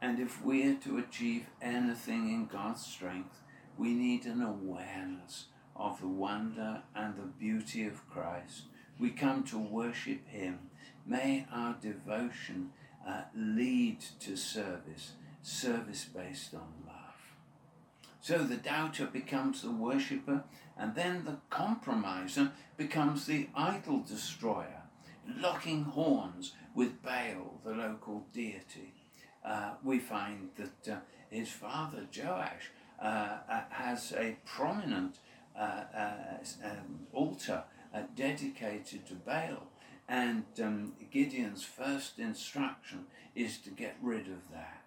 And 0.00 0.18
if 0.18 0.44
we 0.44 0.68
are 0.68 0.74
to 0.74 0.98
achieve 0.98 1.46
anything 1.62 2.28
in 2.28 2.46
God's 2.46 2.84
strength, 2.84 3.40
we 3.78 3.94
need 3.94 4.26
an 4.26 4.42
awareness 4.42 5.46
of 5.74 6.00
the 6.00 6.08
wonder 6.08 6.82
and 6.94 7.16
the 7.16 7.26
beauty 7.38 7.86
of 7.86 8.08
Christ. 8.08 8.62
We 8.98 9.10
come 9.10 9.42
to 9.44 9.58
worship 9.58 10.26
Him. 10.28 10.70
May 11.06 11.46
our 11.52 11.76
devotion 11.80 12.70
uh, 13.06 13.22
lead 13.34 14.00
to 14.20 14.36
service, 14.36 15.12
service 15.42 16.04
based 16.04 16.54
on 16.54 16.72
love. 16.86 16.96
So 18.20 18.38
the 18.38 18.56
doubter 18.56 19.06
becomes 19.06 19.62
the 19.62 19.70
worshipper, 19.70 20.44
and 20.76 20.94
then 20.94 21.24
the 21.24 21.38
compromiser 21.48 22.52
becomes 22.76 23.26
the 23.26 23.48
idol 23.54 24.00
destroyer, 24.00 24.82
locking 25.38 25.84
horns 25.84 26.52
with 26.74 27.02
Baal, 27.02 27.60
the 27.64 27.70
local 27.70 28.26
deity. 28.32 28.95
Uh, 29.46 29.74
we 29.84 29.98
find 29.98 30.50
that 30.56 30.92
uh, 30.92 30.98
his 31.30 31.48
father 31.48 32.06
Joash 32.14 32.72
uh, 33.00 33.38
uh 33.48 33.60
has 33.70 34.12
a 34.12 34.36
prominent 34.44 35.18
um, 35.56 37.06
altar 37.12 37.62
dedicated 38.14 39.06
to 39.06 39.14
Baal, 39.14 39.68
and 40.08 40.44
um, 40.62 40.92
Gideon's 41.10 41.62
first 41.62 42.18
instruction 42.18 43.06
is 43.34 43.58
to 43.58 43.70
get 43.70 43.96
rid 44.02 44.26
of 44.26 44.50
that. 44.52 44.82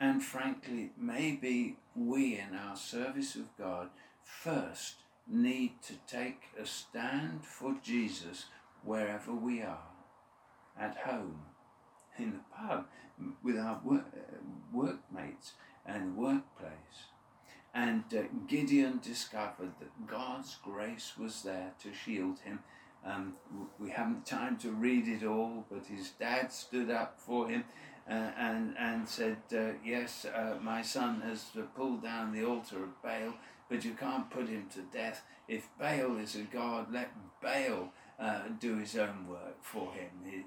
And 0.00 0.22
frankly, 0.22 0.90
maybe 0.98 1.76
we 1.94 2.38
in 2.38 2.56
our 2.56 2.76
service 2.76 3.36
of 3.36 3.56
God 3.56 3.90
first 4.24 4.96
need 5.28 5.82
to 5.82 5.94
take 6.06 6.42
a 6.60 6.66
stand 6.66 7.44
for 7.44 7.76
Jesus 7.82 8.46
wherever 8.82 9.32
we 9.32 9.62
are 9.62 9.90
at 10.78 10.96
home, 10.98 11.40
in 12.18 12.32
the 12.32 12.56
pub, 12.56 12.86
with 13.42 13.58
our 13.58 13.80
work, 13.84 14.06
workmates 14.72 15.52
and 15.86 16.16
workplace. 16.16 17.08
And 17.74 18.04
uh, 18.16 18.22
Gideon 18.46 19.00
discovered 19.02 19.72
that 19.80 20.06
God's 20.06 20.56
grace 20.62 21.14
was 21.18 21.42
there 21.42 21.72
to 21.82 21.92
shield 21.92 22.38
him. 22.40 22.60
Um, 23.04 23.34
we 23.78 23.90
haven't 23.90 24.24
time 24.24 24.56
to 24.58 24.70
read 24.70 25.08
it 25.08 25.24
all, 25.26 25.66
but 25.70 25.86
his 25.86 26.10
dad 26.10 26.52
stood 26.52 26.90
up 26.90 27.18
for 27.18 27.48
him 27.48 27.64
uh, 28.08 28.30
and, 28.38 28.74
and 28.78 29.08
said, 29.08 29.38
uh, 29.52 29.72
Yes, 29.84 30.24
uh, 30.24 30.56
my 30.62 30.82
son 30.82 31.20
has 31.22 31.46
pulled 31.76 32.02
down 32.02 32.32
the 32.32 32.44
altar 32.44 32.84
of 32.84 33.02
Baal, 33.02 33.34
but 33.68 33.84
you 33.84 33.92
can't 33.92 34.30
put 34.30 34.48
him 34.48 34.66
to 34.74 34.82
death. 34.96 35.22
If 35.48 35.68
Baal 35.78 36.16
is 36.18 36.36
a 36.36 36.42
god, 36.42 36.92
let 36.92 37.10
Baal 37.42 37.92
uh, 38.18 38.42
do 38.60 38.78
his 38.78 38.96
own 38.96 39.26
work 39.28 39.56
for 39.62 39.92
him. 39.92 40.44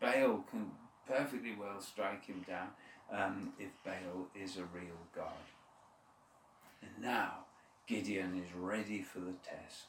Baal 0.00 0.44
can 0.50 0.70
perfectly 1.08 1.54
well 1.58 1.80
strike 1.80 2.26
him 2.26 2.44
down 2.46 2.68
um, 3.12 3.52
if 3.58 3.70
Baal 3.84 4.26
is 4.34 4.56
a 4.56 4.64
real 4.74 4.98
god. 5.14 5.32
And 6.82 6.90
now 7.02 7.44
Gideon 7.86 8.42
is 8.42 8.54
ready 8.54 9.02
for 9.02 9.20
the 9.20 9.34
test. 9.44 9.84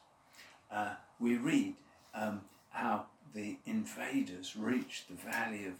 Uh, 0.71 0.95
we 1.19 1.37
read 1.37 1.75
um, 2.13 2.41
how 2.69 3.05
the 3.33 3.57
invaders 3.65 4.55
reached 4.55 5.07
the 5.07 5.31
valley 5.31 5.65
of 5.65 5.73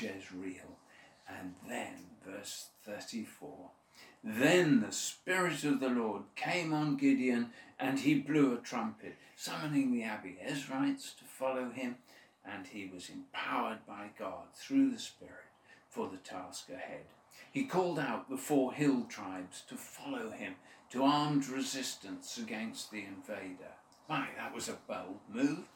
Jezreel, 0.00 0.78
and 1.28 1.54
then, 1.68 1.94
verse 2.26 2.68
34, 2.84 3.70
then 4.22 4.80
the 4.80 4.92
Spirit 4.92 5.64
of 5.64 5.80
the 5.80 5.88
Lord 5.88 6.22
came 6.36 6.72
on 6.72 6.96
Gideon, 6.96 7.50
and 7.78 7.98
he 7.98 8.14
blew 8.14 8.52
a 8.52 8.58
trumpet, 8.58 9.16
summoning 9.36 9.92
the 9.92 10.02
Abiezrites 10.02 11.16
to 11.18 11.24
follow 11.24 11.70
him, 11.70 11.96
and 12.44 12.66
he 12.66 12.90
was 12.92 13.10
empowered 13.10 13.86
by 13.86 14.10
God 14.18 14.54
through 14.54 14.90
the 14.90 14.98
Spirit 14.98 15.34
for 15.88 16.08
the 16.08 16.16
task 16.16 16.68
ahead. 16.70 17.06
He 17.52 17.64
called 17.64 17.98
out 17.98 18.28
the 18.28 18.36
four 18.36 18.72
hill 18.72 19.06
tribes 19.08 19.62
to 19.68 19.76
follow 19.76 20.30
him 20.30 20.54
to 20.90 21.04
armed 21.04 21.48
resistance 21.48 22.38
against 22.38 22.90
the 22.90 23.04
invader. 23.04 23.74
My, 24.08 24.28
that 24.36 24.54
was 24.54 24.68
a 24.68 24.78
bold 24.88 25.20
move. 25.28 25.68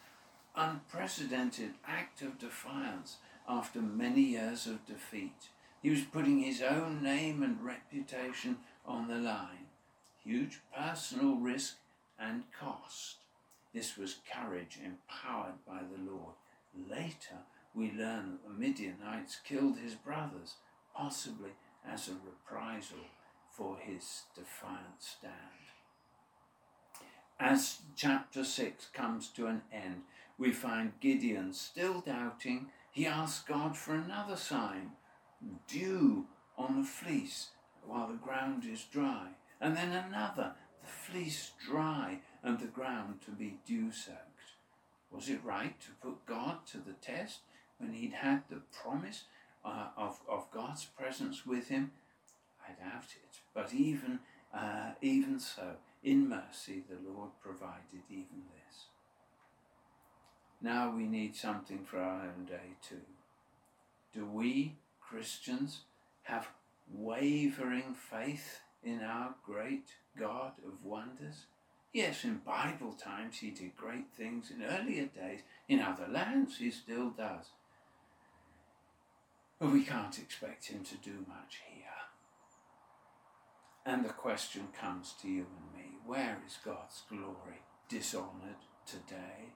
Unprecedented 0.56 1.74
act 1.86 2.22
of 2.22 2.38
defiance 2.38 3.16
after 3.48 3.80
many 3.80 4.22
years 4.22 4.66
of 4.66 4.86
defeat. 4.86 5.50
He 5.82 5.90
was 5.90 6.02
putting 6.02 6.40
his 6.40 6.62
own 6.62 7.02
name 7.02 7.42
and 7.42 7.62
reputation 7.62 8.58
on 8.86 9.08
the 9.08 9.16
line. 9.16 9.68
Huge 10.24 10.60
personal 10.76 11.36
risk 11.36 11.76
and 12.18 12.44
cost. 12.58 13.16
This 13.74 13.96
was 13.96 14.16
courage 14.32 14.78
empowered 14.82 15.64
by 15.66 15.80
the 15.80 16.10
Lord. 16.10 16.34
Later, 16.76 17.38
we 17.74 17.90
learn 17.92 18.32
that 18.32 18.44
the 18.44 18.50
Midianites 18.50 19.38
killed 19.44 19.78
his 19.78 19.94
brothers, 19.94 20.54
possibly 20.94 21.50
as 21.86 22.08
a 22.08 22.12
reprisal 22.12 22.98
for 23.50 23.76
his 23.78 24.22
defiant 24.34 25.00
stand. 25.00 25.32
As 27.38 27.80
chapter 27.96 28.44
6 28.44 28.86
comes 28.92 29.28
to 29.28 29.46
an 29.46 29.62
end, 29.72 30.02
we 30.38 30.52
find 30.52 30.92
Gideon 31.00 31.52
still 31.52 32.00
doubting. 32.00 32.68
He 32.92 33.06
asks 33.06 33.44
God 33.44 33.76
for 33.76 33.94
another 33.94 34.36
sign 34.36 34.92
dew 35.68 36.26
on 36.56 36.80
the 36.80 36.86
fleece 36.86 37.50
while 37.86 38.08
the 38.08 38.14
ground 38.14 38.64
is 38.64 38.84
dry, 38.84 39.28
and 39.60 39.76
then 39.76 39.92
another, 39.92 40.54
the 40.80 40.88
fleece 40.88 41.52
dry 41.66 42.20
and 42.42 42.58
the 42.58 42.66
ground 42.66 43.20
to 43.22 43.30
be 43.30 43.58
dew 43.66 43.90
soaked. 43.92 44.33
Was 45.14 45.28
it 45.28 45.44
right 45.44 45.80
to 45.80 45.90
put 46.02 46.26
God 46.26 46.66
to 46.72 46.78
the 46.78 46.94
test 47.00 47.40
when 47.78 47.92
he'd 47.92 48.14
had 48.14 48.42
the 48.50 48.62
promise 48.72 49.24
uh, 49.64 49.88
of, 49.96 50.18
of 50.28 50.50
God's 50.50 50.84
presence 50.84 51.46
with 51.46 51.68
him? 51.68 51.92
I 52.66 52.72
doubt 52.72 53.14
it. 53.22 53.38
But 53.54 53.72
even, 53.72 54.18
uh, 54.52 54.92
even 55.00 55.38
so, 55.38 55.76
in 56.02 56.28
mercy, 56.28 56.82
the 56.88 56.98
Lord 57.08 57.30
provided 57.40 58.02
even 58.10 58.42
this. 58.54 58.86
Now 60.60 60.90
we 60.90 61.04
need 61.04 61.36
something 61.36 61.84
for 61.84 62.00
our 62.00 62.22
own 62.22 62.46
day 62.46 62.74
too. 62.82 63.02
Do 64.12 64.26
we 64.26 64.76
Christians 65.00 65.82
have 66.22 66.48
wavering 66.92 67.94
faith 67.94 68.60
in 68.82 69.00
our 69.00 69.34
great 69.44 69.90
God 70.18 70.52
of 70.66 70.84
wonders? 70.84 71.46
Yes, 71.94 72.24
in 72.24 72.42
Bible 72.44 72.92
times 72.92 73.38
he 73.38 73.50
did 73.50 73.76
great 73.76 74.12
things. 74.14 74.50
In 74.50 74.62
earlier 74.62 75.06
days, 75.06 75.40
in 75.68 75.80
other 75.80 76.06
lands, 76.06 76.58
he 76.58 76.70
still 76.70 77.08
does. 77.08 77.46
But 79.58 79.72
we 79.72 79.84
can't 79.84 80.18
expect 80.18 80.66
him 80.66 80.84
to 80.84 80.96
do 80.96 81.24
much 81.26 81.60
here. 81.72 81.84
And 83.86 84.04
the 84.04 84.10
question 84.10 84.68
comes 84.78 85.14
to 85.22 85.28
you 85.28 85.46
and 85.46 85.72
me 85.82 85.92
where 86.04 86.42
is 86.46 86.58
God's 86.62 87.02
glory 87.08 87.62
dishonoured 87.88 88.66
today? 88.86 89.54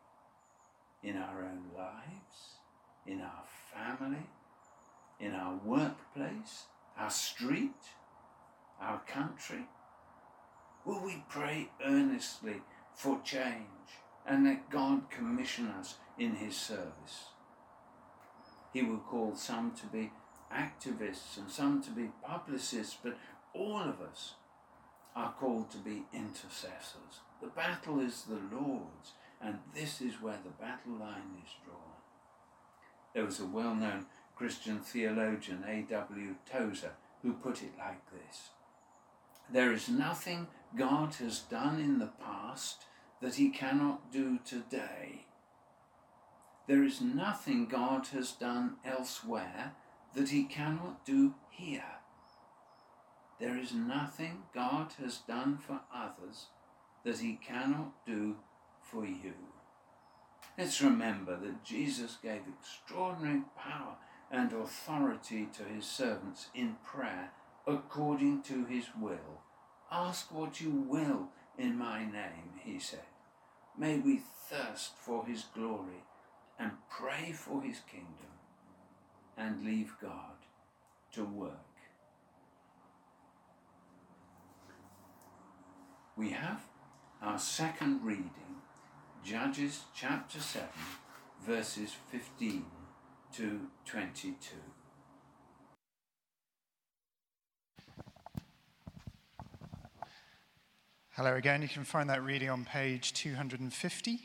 In 1.03 1.17
our 1.17 1.43
own 1.43 1.65
lives? 1.77 2.61
In 3.07 3.21
our 3.21 3.45
family? 3.75 4.29
in 5.21 5.35
our 5.35 5.57
workplace, 5.65 6.67
our 6.97 7.11
street, 7.11 7.73
our 8.81 9.01
country? 9.07 9.67
Will 10.89 11.05
we 11.05 11.23
pray 11.29 11.69
earnestly 11.85 12.63
for 12.95 13.21
change 13.23 14.01
and 14.27 14.47
let 14.47 14.71
God 14.71 15.11
commission 15.11 15.67
us 15.67 15.97
in 16.19 16.37
His 16.37 16.57
service? 16.57 17.27
He 18.73 18.83
will 18.83 18.97
call 18.97 19.35
some 19.37 19.73
to 19.73 19.87
be 19.87 20.11
activists 20.51 21.37
and 21.37 21.51
some 21.51 21.83
to 21.83 21.91
be 21.91 22.09
publicists, 22.27 22.97
but 23.03 23.19
all 23.53 23.83
of 23.83 24.01
us 24.01 24.37
are 25.15 25.35
called 25.39 25.71
to 25.73 25.77
be 25.77 26.05
intercessors. 26.15 27.21
The 27.43 27.49
battle 27.49 28.01
is 28.01 28.23
the 28.23 28.41
Lord's, 28.51 29.13
and 29.43 29.59
this 29.75 30.01
is 30.01 30.23
where 30.23 30.41
the 30.43 30.65
battle 30.65 30.95
line 30.99 31.37
is 31.45 31.53
drawn. 31.67 32.01
There 33.13 33.27
was 33.27 33.41
a 33.41 33.45
well 33.47 33.75
known 33.75 34.07
Christian 34.35 34.79
theologian 34.79 35.65
A.W. 35.69 36.37
Tozer, 36.51 36.93
who 37.21 37.35
put 37.35 37.63
it 37.63 37.73
like 37.79 38.11
this 38.11 38.53
There 39.51 39.73
is 39.73 39.89
nothing 39.89 40.49
God 40.77 41.15
has 41.17 41.41
done 41.41 41.81
in 41.81 41.99
the 41.99 42.13
past 42.23 42.85
that 43.23 43.37
he 43.37 43.49
cannot 43.49 44.13
do 44.13 44.39
today. 44.45 45.27
There 46.67 46.85
is 46.85 47.01
nothing 47.01 47.67
God 47.67 48.09
has 48.09 48.33
done 48.33 48.77
elsewhere 48.85 49.73
that 50.15 50.29
he 50.29 50.45
cannot 50.45 51.05
do 51.07 51.35
here. 51.51 51.99
There 53.41 53.57
is 53.57 53.73
nothing 53.73 54.43
God 54.55 54.93
has 55.03 55.19
done 55.19 55.57
for 55.59 55.81
others 55.95 56.47
that 57.05 57.21
he 57.21 57.39
cannot 57.43 58.05
do 58.05 58.37
for 58.83 59.07
you. 59.07 59.33
Let's 60.59 60.83
remember 60.83 61.37
that 61.37 61.65
Jesus 61.65 62.19
gave 62.23 62.43
extraordinary 62.61 63.43
power 63.57 63.97
and 64.31 64.53
authority 64.53 65.49
to 65.57 65.63
his 65.63 65.87
servants 65.87 66.49
in 66.55 66.77
prayer 66.85 67.31
according 67.69 68.43
to 68.43 68.65
his 68.65 68.87
will. 68.99 69.43
Ask 69.93 70.33
what 70.33 70.61
you 70.61 70.71
will 70.71 71.29
in 71.59 71.77
my 71.77 72.01
name, 72.01 72.55
he 72.65 72.79
said. 72.79 73.07
May 73.77 73.99
we 73.99 74.23
thirst 74.49 74.93
for 74.97 75.27
his 75.27 75.45
glory 75.55 76.05
and 76.59 76.73
pray 76.91 77.33
for 77.33 77.63
his 77.63 77.81
kingdom 77.81 78.33
and 79.37 79.65
leave 79.65 79.95
God 80.01 80.39
to 81.13 81.25
work. 81.25 81.53
We 86.17 86.31
have 86.31 86.63
our 87.23 87.39
second 87.39 88.03
reading, 88.03 88.63
Judges 89.23 89.83
chapter 89.95 90.41
7, 90.41 90.69
verses 91.45 91.95
15 92.11 92.65
to 93.35 93.61
22. 93.85 94.57
Hello 101.19 101.35
again. 101.35 101.63
You 101.63 101.69
can 101.69 101.83
find 101.83 102.09
that 102.11 102.23
reading 102.23 102.49
on 102.49 102.65
page 102.65 103.13
250. 103.13 104.21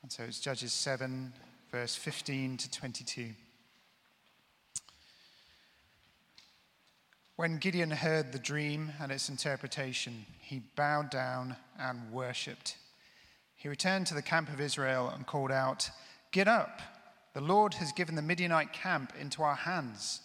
And 0.00 0.12
so 0.12 0.22
it's 0.22 0.38
Judges 0.38 0.72
7, 0.72 1.32
verse 1.72 1.96
15 1.96 2.56
to 2.56 2.70
22. 2.70 3.30
When 7.34 7.58
Gideon 7.58 7.90
heard 7.90 8.30
the 8.30 8.38
dream 8.38 8.92
and 9.00 9.10
its 9.10 9.28
interpretation, 9.28 10.24
he 10.40 10.62
bowed 10.76 11.10
down 11.10 11.56
and 11.80 12.12
worshipped. 12.12 12.76
He 13.56 13.68
returned 13.68 14.06
to 14.06 14.14
the 14.14 14.22
camp 14.22 14.52
of 14.52 14.60
Israel 14.60 15.12
and 15.12 15.26
called 15.26 15.50
out, 15.50 15.90
Get 16.30 16.46
up! 16.46 16.80
The 17.34 17.40
Lord 17.40 17.74
has 17.74 17.90
given 17.90 18.14
the 18.14 18.22
Midianite 18.22 18.72
camp 18.72 19.14
into 19.20 19.42
our 19.42 19.56
hands. 19.56 20.20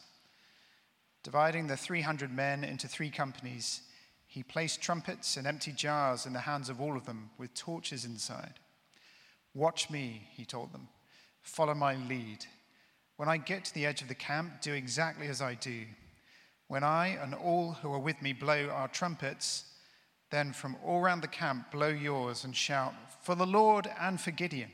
Dividing 1.24 1.66
the 1.66 1.78
300 1.78 2.32
men 2.32 2.64
into 2.64 2.88
three 2.88 3.10
companies, 3.10 3.82
he 4.34 4.42
placed 4.42 4.82
trumpets 4.82 5.38
and 5.38 5.46
empty 5.46 5.72
jars 5.72 6.26
in 6.26 6.34
the 6.34 6.40
hands 6.40 6.68
of 6.68 6.82
all 6.82 6.98
of 6.98 7.06
them 7.06 7.30
with 7.38 7.54
torches 7.54 8.04
inside. 8.04 8.56
Watch 9.54 9.92
me, 9.92 10.28
he 10.32 10.44
told 10.44 10.74
them. 10.74 10.88
Follow 11.44 11.76
my 11.76 11.94
lead. 11.94 12.44
When 13.18 13.30
I 13.30 13.38
get 13.38 13.64
to 13.66 13.74
the 13.76 13.86
edge 13.86 14.02
of 14.02 14.08
the 14.08 14.16
camp, 14.16 14.60
do 14.60 14.74
exactly 14.74 15.28
as 15.28 15.40
I 15.40 15.54
do. 15.54 15.84
When 16.68 16.84
I 16.84 17.10
and 17.10 17.36
all 17.36 17.74
who 17.74 17.94
are 17.94 18.00
with 18.00 18.24
me 18.24 18.34
blow 18.34 18.70
our 18.70 18.88
trumpets, 18.88 19.66
then 20.32 20.52
from 20.52 20.78
all 20.84 21.02
round 21.02 21.22
the 21.22 21.28
camp 21.28 21.70
blow 21.70 21.90
yours 21.90 22.44
and 22.44 22.56
shout, 22.56 22.96
For 23.22 23.36
the 23.36 23.46
Lord 23.46 23.88
and 24.00 24.20
for 24.20 24.32
Gideon. 24.32 24.72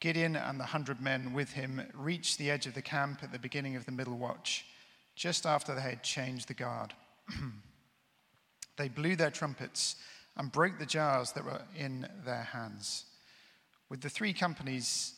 Gideon 0.00 0.34
and 0.34 0.58
the 0.58 0.64
hundred 0.64 1.00
men 1.00 1.32
with 1.34 1.52
him 1.52 1.86
reached 1.94 2.36
the 2.36 2.50
edge 2.50 2.66
of 2.66 2.74
the 2.74 2.82
camp 2.82 3.20
at 3.22 3.30
the 3.30 3.38
beginning 3.38 3.76
of 3.76 3.86
the 3.86 3.92
middle 3.92 4.18
watch, 4.18 4.64
just 5.14 5.46
after 5.46 5.72
they 5.72 5.82
had 5.82 6.02
changed 6.02 6.48
the 6.48 6.54
guard. 6.54 6.94
they 8.76 8.88
blew 8.88 9.16
their 9.16 9.30
trumpets 9.30 9.96
and 10.36 10.52
broke 10.52 10.78
the 10.78 10.86
jars 10.86 11.32
that 11.32 11.44
were 11.44 11.62
in 11.76 12.08
their 12.24 12.42
hands. 12.42 13.04
With 13.88 14.00
the 14.00 14.10
three 14.10 14.32
companies, 14.32 15.14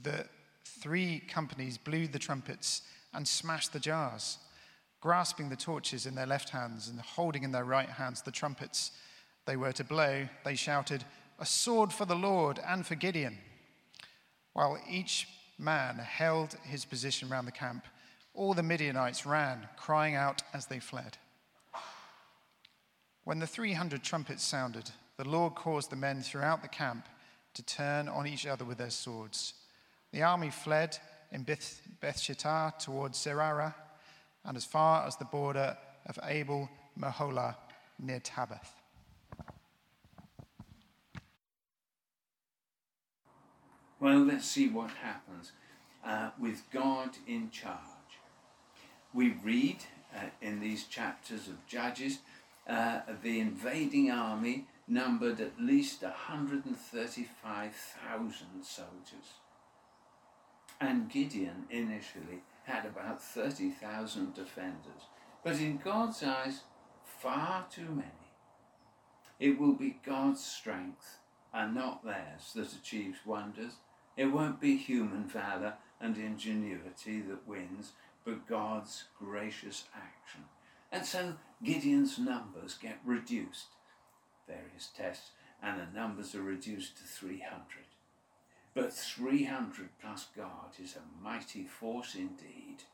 the 0.00 0.26
three 0.64 1.20
companies 1.20 1.78
blew 1.78 2.06
the 2.06 2.18
trumpets 2.18 2.82
and 3.12 3.26
smashed 3.26 3.72
the 3.72 3.80
jars, 3.80 4.38
grasping 5.00 5.48
the 5.48 5.56
torches 5.56 6.06
in 6.06 6.14
their 6.14 6.26
left 6.26 6.50
hands 6.50 6.88
and 6.88 7.00
holding 7.00 7.42
in 7.42 7.52
their 7.52 7.64
right 7.64 7.88
hands 7.88 8.22
the 8.22 8.30
trumpets 8.30 8.92
they 9.46 9.56
were 9.56 9.72
to 9.72 9.84
blow. 9.84 10.28
They 10.44 10.54
shouted, 10.54 11.04
"A 11.38 11.46
sword 11.46 11.92
for 11.92 12.06
the 12.06 12.16
Lord 12.16 12.58
and 12.58 12.86
for 12.86 12.94
Gideon!" 12.94 13.38
While 14.52 14.82
each 14.88 15.28
man 15.58 15.98
held 15.98 16.54
his 16.62 16.84
position 16.84 17.28
round 17.28 17.46
the 17.46 17.52
camp, 17.52 17.86
all 18.34 18.54
the 18.54 18.62
Midianites 18.62 19.26
ran, 19.26 19.68
crying 19.76 20.14
out 20.14 20.42
as 20.52 20.66
they 20.66 20.80
fled. 20.80 21.18
When 23.24 23.38
the 23.38 23.46
300 23.46 24.02
trumpets 24.02 24.44
sounded, 24.44 24.90
the 25.16 25.26
Lord 25.26 25.54
caused 25.54 25.90
the 25.90 25.96
men 25.96 26.22
throughout 26.22 26.60
the 26.60 26.68
camp 26.68 27.08
to 27.54 27.62
turn 27.62 28.06
on 28.06 28.26
each 28.26 28.46
other 28.46 28.66
with 28.66 28.78
their 28.78 28.90
swords. 28.90 29.54
The 30.12 30.22
army 30.22 30.50
fled 30.50 30.98
in 31.32 31.42
Beth, 31.42 31.80
Shittah 32.02 32.78
towards 32.78 33.20
Zerah 33.20 33.74
and 34.44 34.56
as 34.56 34.64
far 34.66 35.06
as 35.06 35.16
the 35.16 35.24
border 35.24 35.76
of 36.04 36.18
Abel 36.24 36.68
Meholah 36.98 37.56
near 37.98 38.20
Tabbath. 38.20 38.68
Well, 43.98 44.18
let's 44.18 44.46
see 44.46 44.68
what 44.68 44.90
happens 44.90 45.52
uh, 46.04 46.30
with 46.38 46.62
God 46.70 47.16
in 47.26 47.50
charge. 47.50 47.78
We 49.14 49.30
read 49.42 49.78
uh, 50.14 50.26
in 50.42 50.60
these 50.60 50.84
chapters 50.84 51.48
of 51.48 51.66
Judges 51.66 52.18
uh, 52.68 53.00
the 53.22 53.40
invading 53.40 54.10
army 54.10 54.66
numbered 54.86 55.40
at 55.40 55.58
least 55.60 56.02
135,000 56.02 58.62
soldiers. 58.62 59.38
And 60.80 61.10
Gideon 61.10 61.66
initially 61.70 62.42
had 62.64 62.86
about 62.86 63.22
30,000 63.22 64.34
defenders. 64.34 65.08
But 65.42 65.60
in 65.60 65.78
God's 65.78 66.22
eyes, 66.22 66.60
far 67.04 67.66
too 67.70 67.88
many. 67.88 68.10
It 69.38 69.58
will 69.58 69.74
be 69.74 70.00
God's 70.04 70.44
strength 70.44 71.18
and 71.52 71.74
not 71.74 72.04
theirs 72.04 72.52
that 72.54 72.72
achieves 72.72 73.18
wonders. 73.26 73.74
It 74.16 74.26
won't 74.26 74.60
be 74.60 74.76
human 74.76 75.24
valour 75.24 75.74
and 76.00 76.16
ingenuity 76.16 77.20
that 77.22 77.46
wins, 77.46 77.92
but 78.24 78.46
God's 78.46 79.04
gracious 79.18 79.84
action. 79.94 80.44
And 80.94 81.04
so 81.04 81.34
Gideon's 81.60 82.20
numbers 82.20 82.78
get 82.80 83.00
reduced. 83.04 83.66
Various 84.46 84.90
tests, 84.96 85.32
and 85.60 85.80
the 85.80 85.98
numbers 85.98 86.36
are 86.36 86.42
reduced 86.42 86.98
to 86.98 87.02
300. 87.02 87.62
But 88.74 88.92
300 88.92 89.88
plus 90.00 90.28
God 90.36 90.70
is 90.80 90.94
a 90.94 91.20
mighty 91.20 91.64
force 91.64 92.14
indeed. 92.14 92.84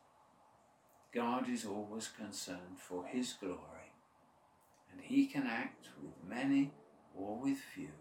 God 1.13 1.47
is 1.51 1.67
always 1.67 2.09
concerned 2.09 2.79
for 2.79 3.05
his 3.05 3.35
glory, 3.35 3.93
and 4.91 5.03
he 5.03 5.27
can 5.27 5.47
act 5.47 5.89
with 6.03 6.15
many 6.27 6.73
or 7.15 7.37
with 7.37 7.59
few. 7.59 7.93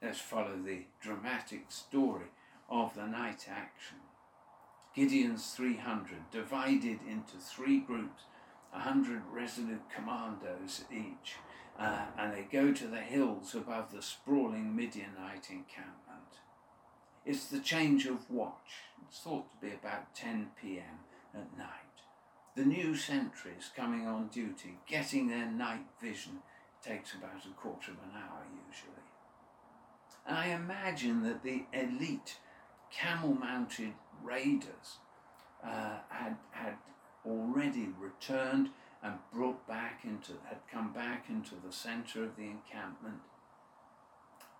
Let's 0.00 0.20
follow 0.20 0.56
the 0.64 0.84
dramatic 1.00 1.64
story 1.70 2.30
of 2.70 2.94
the 2.94 3.06
night 3.06 3.48
action. 3.50 3.98
Gideon's 4.94 5.50
300 5.54 6.30
divided 6.30 7.00
into 7.04 7.38
three 7.38 7.80
groups 7.80 8.22
100 8.74 9.22
resolute 9.32 9.82
commandos 9.94 10.84
each, 10.92 11.36
uh, 11.78 12.06
and 12.18 12.34
they 12.34 12.42
go 12.42 12.72
to 12.72 12.86
the 12.86 13.00
hills 13.00 13.54
above 13.54 13.92
the 13.92 14.02
sprawling 14.02 14.74
Midianite 14.74 15.48
encampment. 15.50 16.40
It's 17.24 17.46
the 17.46 17.60
change 17.60 18.06
of 18.06 18.30
watch. 18.30 18.82
It's 19.08 19.20
thought 19.20 19.50
to 19.50 19.66
be 19.66 19.72
about 19.72 20.14
10 20.14 20.50
pm 20.60 21.00
at 21.34 21.56
night. 21.56 21.68
The 22.56 22.64
new 22.64 22.94
sentries 22.94 23.70
coming 23.74 24.06
on 24.06 24.28
duty, 24.28 24.78
getting 24.86 25.28
their 25.28 25.50
night 25.50 25.86
vision, 26.00 26.40
takes 26.82 27.14
about 27.14 27.46
a 27.46 27.60
quarter 27.60 27.92
of 27.92 27.98
an 27.98 28.14
hour 28.14 28.44
usually. 28.68 28.92
And 30.26 30.36
I 30.36 30.48
imagine 30.48 31.22
that 31.22 31.42
the 31.42 31.64
elite 31.72 32.38
camel 32.90 33.34
mounted 33.34 33.94
raiders 34.22 34.98
uh, 35.64 35.98
had, 36.08 36.36
had 36.52 36.74
already 37.26 37.88
returned 37.98 38.70
and 39.02 39.18
brought 39.32 39.66
back 39.68 40.00
into, 40.04 40.32
had 40.48 40.58
come 40.70 40.92
back 40.92 41.26
into 41.28 41.54
the 41.64 41.72
center 41.72 42.24
of 42.24 42.36
the 42.36 42.44
encampment. 42.44 43.20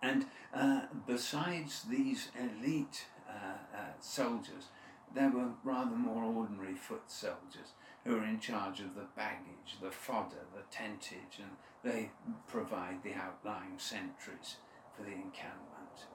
And 0.01 0.25
uh, 0.53 0.81
besides 1.07 1.83
these 1.89 2.29
elite 2.39 3.05
uh, 3.27 3.77
uh, 3.77 3.79
soldiers, 3.99 4.65
there 5.13 5.29
were 5.29 5.49
rather 5.63 5.95
more 5.95 6.23
ordinary 6.23 6.75
foot 6.75 7.03
soldiers 7.07 7.73
who 8.03 8.17
are 8.17 8.23
in 8.23 8.39
charge 8.39 8.81
of 8.81 8.93
the 8.93 9.07
baggage, 9.15 9.77
the 9.81 9.89
fodder, 9.89 10.45
the 10.53 10.61
tentage, 10.75 11.39
and 11.39 11.57
they 11.83 12.11
provide 12.47 13.01
the 13.03 13.13
outlying 13.13 13.77
sentries 13.77 14.57
for 14.95 15.03
the 15.03 15.11
encampment. 15.11 16.05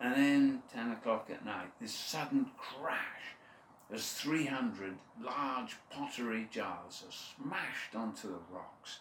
And 0.00 0.14
then, 0.14 0.62
10 0.72 0.92
o'clock 0.92 1.28
at 1.30 1.44
night, 1.44 1.72
this 1.80 1.94
sudden 1.94 2.50
crash 2.56 3.36
as 3.92 4.12
300 4.12 4.94
large 5.20 5.76
pottery 5.90 6.48
jars 6.50 7.04
are 7.06 7.12
smashed 7.12 7.94
onto 7.94 8.28
the 8.28 8.40
rocks. 8.50 9.00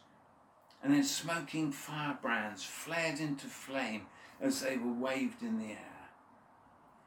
And 0.84 0.94
then 0.94 1.04
smoking 1.04 1.72
firebrands 1.72 2.64
flared 2.64 3.20
into 3.20 3.48
flame 3.48 4.08
as 4.42 4.62
they 4.62 4.78
were 4.78 4.92
waved 4.92 5.42
in 5.42 5.60
the 5.60 5.72
air. 5.72 6.10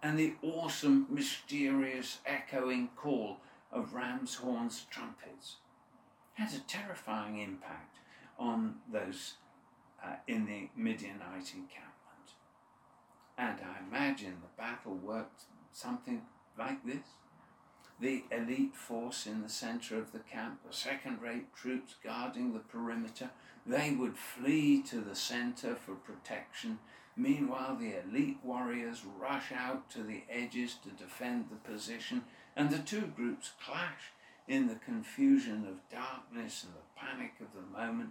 And 0.02 0.18
the 0.18 0.34
awesome, 0.42 1.06
mysterious, 1.10 2.18
echoing 2.24 2.88
call 2.96 3.38
of 3.70 3.92
ram's 3.92 4.36
horns 4.36 4.86
trumpets 4.90 5.56
had 6.34 6.52
a 6.54 6.60
terrifying 6.60 7.38
impact 7.38 7.96
on 8.38 8.76
those 8.92 9.34
uh, 10.04 10.16
in 10.26 10.46
the 10.46 10.68
Midianite 10.76 11.52
encampment. 11.54 11.96
And 13.38 13.58
I 13.60 13.86
imagine 13.86 14.36
the 14.40 14.62
battle 14.62 14.94
worked 14.94 15.42
something 15.72 16.22
like 16.58 16.84
this. 16.84 17.04
The 17.98 18.24
elite 18.30 18.74
force 18.74 19.26
in 19.26 19.42
the 19.42 19.48
center 19.48 19.98
of 19.98 20.12
the 20.12 20.18
camp, 20.18 20.60
the 20.66 20.74
second 20.74 21.22
rate 21.22 21.54
troops 21.54 21.94
guarding 22.02 22.52
the 22.52 22.60
perimeter. 22.60 23.30
They 23.64 23.90
would 23.90 24.16
flee 24.16 24.82
to 24.82 25.00
the 25.00 25.16
center 25.16 25.74
for 25.74 25.94
protection. 25.94 26.78
Meanwhile, 27.16 27.76
the 27.76 27.94
elite 28.04 28.38
warriors 28.42 29.02
rush 29.18 29.50
out 29.50 29.90
to 29.90 30.02
the 30.02 30.24
edges 30.30 30.76
to 30.84 30.90
defend 30.90 31.46
the 31.50 31.56
position, 31.56 32.24
and 32.54 32.70
the 32.70 32.78
two 32.78 33.12
groups 33.16 33.52
clash 33.64 34.12
in 34.46 34.68
the 34.68 34.74
confusion 34.76 35.66
of 35.66 35.88
darkness 35.90 36.64
and 36.64 36.74
the 36.74 37.00
panic 37.00 37.32
of 37.40 37.48
the 37.54 37.78
moment, 37.78 38.10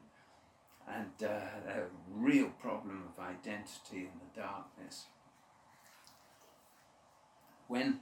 and 0.91 1.11
uh, 1.23 1.71
a 1.71 1.83
real 2.11 2.49
problem 2.59 3.03
of 3.07 3.23
identity 3.23 4.09
in 4.09 4.19
the 4.19 4.41
darkness. 4.41 5.05
When 7.67 8.01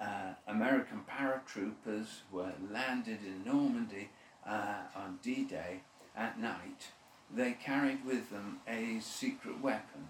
uh, 0.00 0.34
American 0.46 1.02
paratroopers 1.08 2.20
were 2.32 2.52
landed 2.70 3.18
in 3.24 3.44
Normandy 3.44 4.10
uh, 4.46 4.82
on 4.96 5.18
D 5.22 5.44
Day 5.44 5.80
at 6.16 6.38
night, 6.40 6.88
they 7.32 7.52
carried 7.52 8.04
with 8.04 8.30
them 8.30 8.60
a 8.66 9.00
secret 9.00 9.60
weapon 9.60 10.08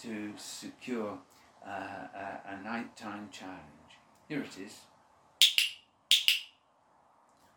to 0.00 0.32
secure 0.36 1.18
uh, 1.66 1.70
a, 1.70 2.40
a 2.48 2.62
nighttime 2.62 3.28
challenge. 3.32 3.98
Here 4.28 4.42
it 4.42 4.58
is. 4.58 4.80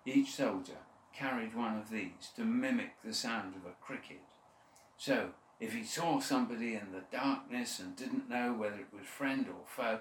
Each 0.05 0.33
soldier 0.33 0.79
carried 1.15 1.55
one 1.55 1.77
of 1.77 1.89
these 1.89 2.31
to 2.35 2.43
mimic 2.43 2.95
the 3.03 3.13
sound 3.13 3.55
of 3.55 3.69
a 3.69 3.75
cricket. 3.79 4.23
So, 4.97 5.29
if 5.59 5.73
he 5.73 5.83
saw 5.83 6.19
somebody 6.19 6.73
in 6.73 6.91
the 6.91 7.03
darkness 7.11 7.79
and 7.79 7.95
didn't 7.95 8.29
know 8.29 8.53
whether 8.53 8.77
it 8.77 8.87
was 8.91 9.05
friend 9.05 9.45
or 9.47 9.63
foe, 9.65 9.99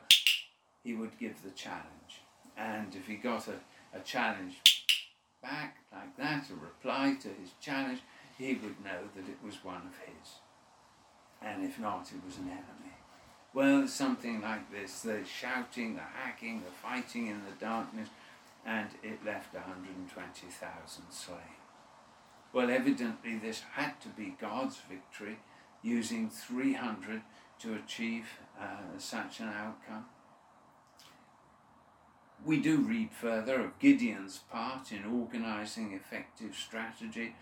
he 0.82 0.94
would 0.94 1.18
give 1.18 1.42
the 1.42 1.50
challenge. 1.50 2.22
And 2.56 2.94
if 2.94 3.06
he 3.06 3.16
got 3.16 3.48
a, 3.48 3.54
a 3.96 4.00
challenge 4.00 4.60
back 5.42 5.78
like 5.92 6.16
that, 6.16 6.50
a 6.50 6.54
reply 6.54 7.16
to 7.22 7.28
his 7.28 7.50
challenge, 7.60 8.00
he 8.38 8.54
would 8.54 8.84
know 8.84 9.08
that 9.14 9.28
it 9.28 9.38
was 9.44 9.64
one 9.64 9.82
of 9.82 9.98
his. 10.06 10.34
And 11.40 11.64
if 11.64 11.78
not, 11.78 12.10
it 12.12 12.24
was 12.24 12.38
an 12.38 12.48
enemy. 12.48 12.92
Well, 13.54 13.86
something 13.86 14.40
like 14.40 14.70
this 14.70 15.02
the 15.02 15.24
shouting, 15.24 15.96
the 15.96 16.00
hacking, 16.00 16.62
the 16.62 16.70
fighting 16.70 17.26
in 17.26 17.42
the 17.44 17.64
darkness, 17.64 18.08
and 18.64 18.88
it 19.02 19.24
left 19.24 19.52
120,000 19.52 21.04
slain. 21.10 21.38
Well, 22.52 22.70
evidently, 22.70 23.38
this 23.38 23.62
had 23.72 24.00
to 24.02 24.08
be 24.08 24.36
God's 24.40 24.78
victory, 24.88 25.38
using 25.82 26.30
300 26.30 27.22
to 27.60 27.74
achieve 27.74 28.26
uh, 28.60 28.98
such 28.98 29.40
an 29.40 29.48
outcome. 29.48 30.06
We 32.44 32.60
do 32.60 32.78
read 32.78 33.12
further 33.12 33.60
of 33.60 33.78
Gideon's 33.78 34.38
part 34.50 34.90
in 34.90 35.04
organising 35.04 35.92
effective 35.92 36.56
strategy, 36.56 37.36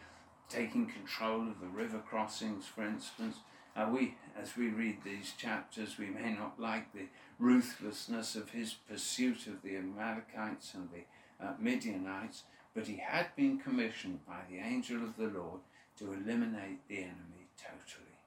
taking 0.50 0.86
control 0.86 1.48
of 1.48 1.58
the 1.60 1.68
river 1.68 2.00
crossings, 2.06 2.66
for 2.66 2.82
instance. 2.84 3.36
Uh, 3.74 3.88
we, 3.90 4.16
as 4.38 4.58
we 4.58 4.68
read 4.68 4.98
these 5.02 5.32
chapters, 5.38 5.96
we 5.98 6.10
may 6.10 6.34
not 6.34 6.60
like 6.60 6.92
the 6.92 7.06
ruthlessness 7.38 8.36
of 8.36 8.50
his 8.50 8.74
pursuit 8.74 9.46
of 9.46 9.62
the 9.62 9.76
Amalekites 9.76 10.74
and 10.74 10.90
the 10.90 11.46
uh, 11.46 11.54
Midianites, 11.58 12.42
but 12.74 12.86
he 12.86 12.96
had 12.96 13.34
been 13.36 13.58
commissioned 13.58 14.26
by 14.26 14.40
the 14.50 14.58
angel 14.58 15.02
of 15.02 15.16
the 15.16 15.28
Lord 15.28 15.60
to 15.98 16.12
eliminate 16.12 16.86
the 16.88 16.98
enemy 16.98 17.48
totally. 17.56 18.18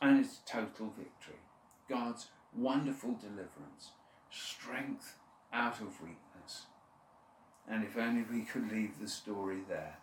And 0.00 0.24
it's 0.24 0.38
total 0.46 0.92
victory. 0.96 1.40
God's 1.88 2.28
wonderful 2.54 3.14
deliverance, 3.20 3.90
strength 4.30 5.16
out 5.52 5.80
of 5.80 6.00
weakness. 6.00 6.66
And 7.68 7.84
if 7.84 7.96
only 7.96 8.24
we 8.30 8.42
could 8.42 8.70
leave 8.70 8.98
the 9.00 9.08
story 9.08 9.58
there. 9.68 9.96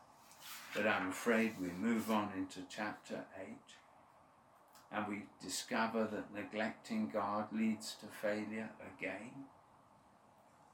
But 0.76 0.88
I'm 0.88 1.10
afraid 1.10 1.60
we 1.60 1.70
move 1.70 2.10
on 2.10 2.30
into 2.36 2.62
chapter 2.70 3.26
8 3.40 3.48
and 4.92 5.08
we 5.08 5.24
discover 5.42 6.06
that 6.06 6.34
neglecting 6.34 7.10
God 7.10 7.48
leads 7.52 7.96
to 7.96 8.08
failure 8.08 8.70
again. 8.98 9.46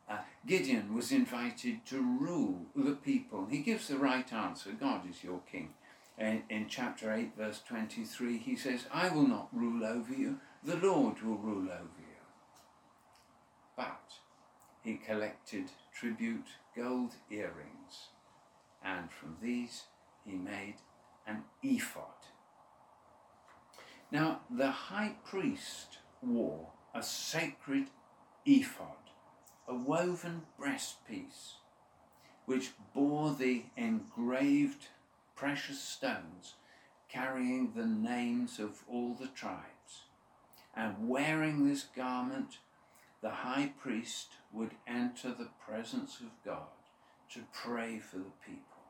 Uh, 0.10 0.20
Gideon 0.46 0.94
was 0.94 1.12
invited 1.12 1.86
to 1.88 2.02
rule 2.02 2.68
the 2.76 2.94
people. 2.94 3.48
He 3.50 3.58
gives 3.60 3.88
the 3.88 3.98
right 3.98 4.32
answer 4.32 4.72
God 4.72 5.10
is 5.10 5.24
your 5.24 5.42
king. 5.52 5.74
In, 6.18 6.44
in 6.50 6.68
chapter 6.70 7.12
8, 7.12 7.36
verse 7.38 7.62
23, 7.68 8.38
he 8.38 8.56
says, 8.56 8.86
I 8.94 9.10
will 9.10 9.28
not 9.28 9.50
rule 9.52 9.84
over 9.84 10.14
you, 10.14 10.40
the 10.64 10.78
Lord 10.78 11.22
will 11.22 11.38
rule 11.38 11.70
over 11.70 12.00
you. 12.00 12.06
But 13.76 14.14
he 14.86 14.94
collected 14.94 15.66
tribute 15.92 16.46
gold 16.78 17.16
earrings, 17.32 18.10
and 18.84 19.12
from 19.12 19.36
these 19.42 19.86
he 20.24 20.36
made 20.36 20.76
an 21.26 21.44
ephod. 21.64 22.30
Now, 24.12 24.42
the 24.50 24.70
high 24.70 25.16
priest 25.26 25.98
wore 26.22 26.68
a 26.94 27.02
sacred 27.02 27.88
ephod, 28.46 29.10
a 29.68 29.74
woven 29.74 30.44
breastpiece, 30.60 31.56
which 32.46 32.72
bore 32.94 33.34
the 33.34 33.64
engraved 33.76 34.90
precious 35.36 35.82
stones 35.82 36.54
carrying 37.10 37.74
the 37.76 37.88
names 37.88 38.60
of 38.60 38.84
all 38.88 39.16
the 39.20 39.28
tribes. 39.28 40.04
And 40.76 41.08
wearing 41.10 41.68
this 41.68 41.86
garment, 41.96 42.58
the 43.26 43.32
high 43.32 43.74
priest 43.82 44.34
would 44.54 44.70
enter 44.86 45.30
the 45.30 45.50
presence 45.68 46.20
of 46.20 46.28
God 46.46 46.78
to 47.34 47.40
pray 47.52 47.98
for 47.98 48.18
the 48.18 48.38
people. 48.46 48.84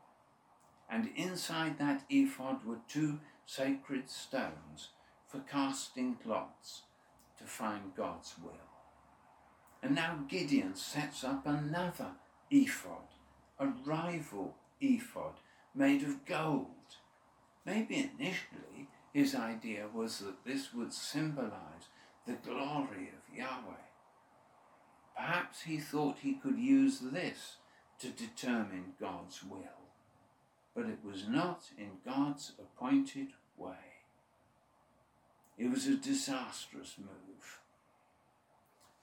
And 0.90 1.08
inside 1.16 1.78
that 1.78 2.04
ephod 2.10 2.62
were 2.66 2.80
two 2.86 3.20
sacred 3.46 4.10
stones 4.10 4.90
for 5.26 5.38
casting 5.38 6.18
lots 6.26 6.82
to 7.38 7.44
find 7.44 7.96
God's 7.96 8.34
will. 8.44 8.68
And 9.82 9.94
now 9.94 10.18
Gideon 10.28 10.76
sets 10.76 11.24
up 11.24 11.46
another 11.46 12.10
ephod, 12.50 13.08
a 13.58 13.68
rival 13.86 14.54
ephod 14.82 15.36
made 15.74 16.02
of 16.02 16.26
gold. 16.26 16.98
Maybe 17.64 18.10
initially 18.20 18.88
his 19.14 19.34
idea 19.34 19.86
was 19.94 20.18
that 20.18 20.44
this 20.44 20.74
would 20.74 20.92
symbolize 20.92 21.88
the 22.26 22.34
glory 22.34 23.12
of 23.14 23.34
Yahweh. 23.34 23.85
Perhaps 25.16 25.62
he 25.62 25.78
thought 25.78 26.18
he 26.20 26.34
could 26.34 26.58
use 26.58 27.00
this 27.00 27.56
to 28.00 28.08
determine 28.08 28.94
God's 29.00 29.42
will, 29.42 29.88
but 30.74 30.86
it 30.86 30.98
was 31.02 31.26
not 31.26 31.70
in 31.78 31.92
God's 32.04 32.52
appointed 32.58 33.28
way. 33.56 33.74
It 35.56 35.70
was 35.70 35.86
a 35.86 35.96
disastrous 35.96 36.96
move. 36.98 37.60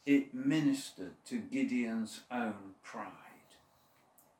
It 0.06 0.34
ministered 0.34 1.16
to 1.26 1.40
Gideon's 1.40 2.22
own 2.30 2.76
pride. 2.84 3.10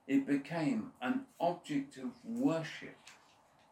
It 0.08 0.28
became 0.28 0.92
an 1.02 1.22
object 1.40 1.98
of 1.98 2.24
worship 2.24 2.98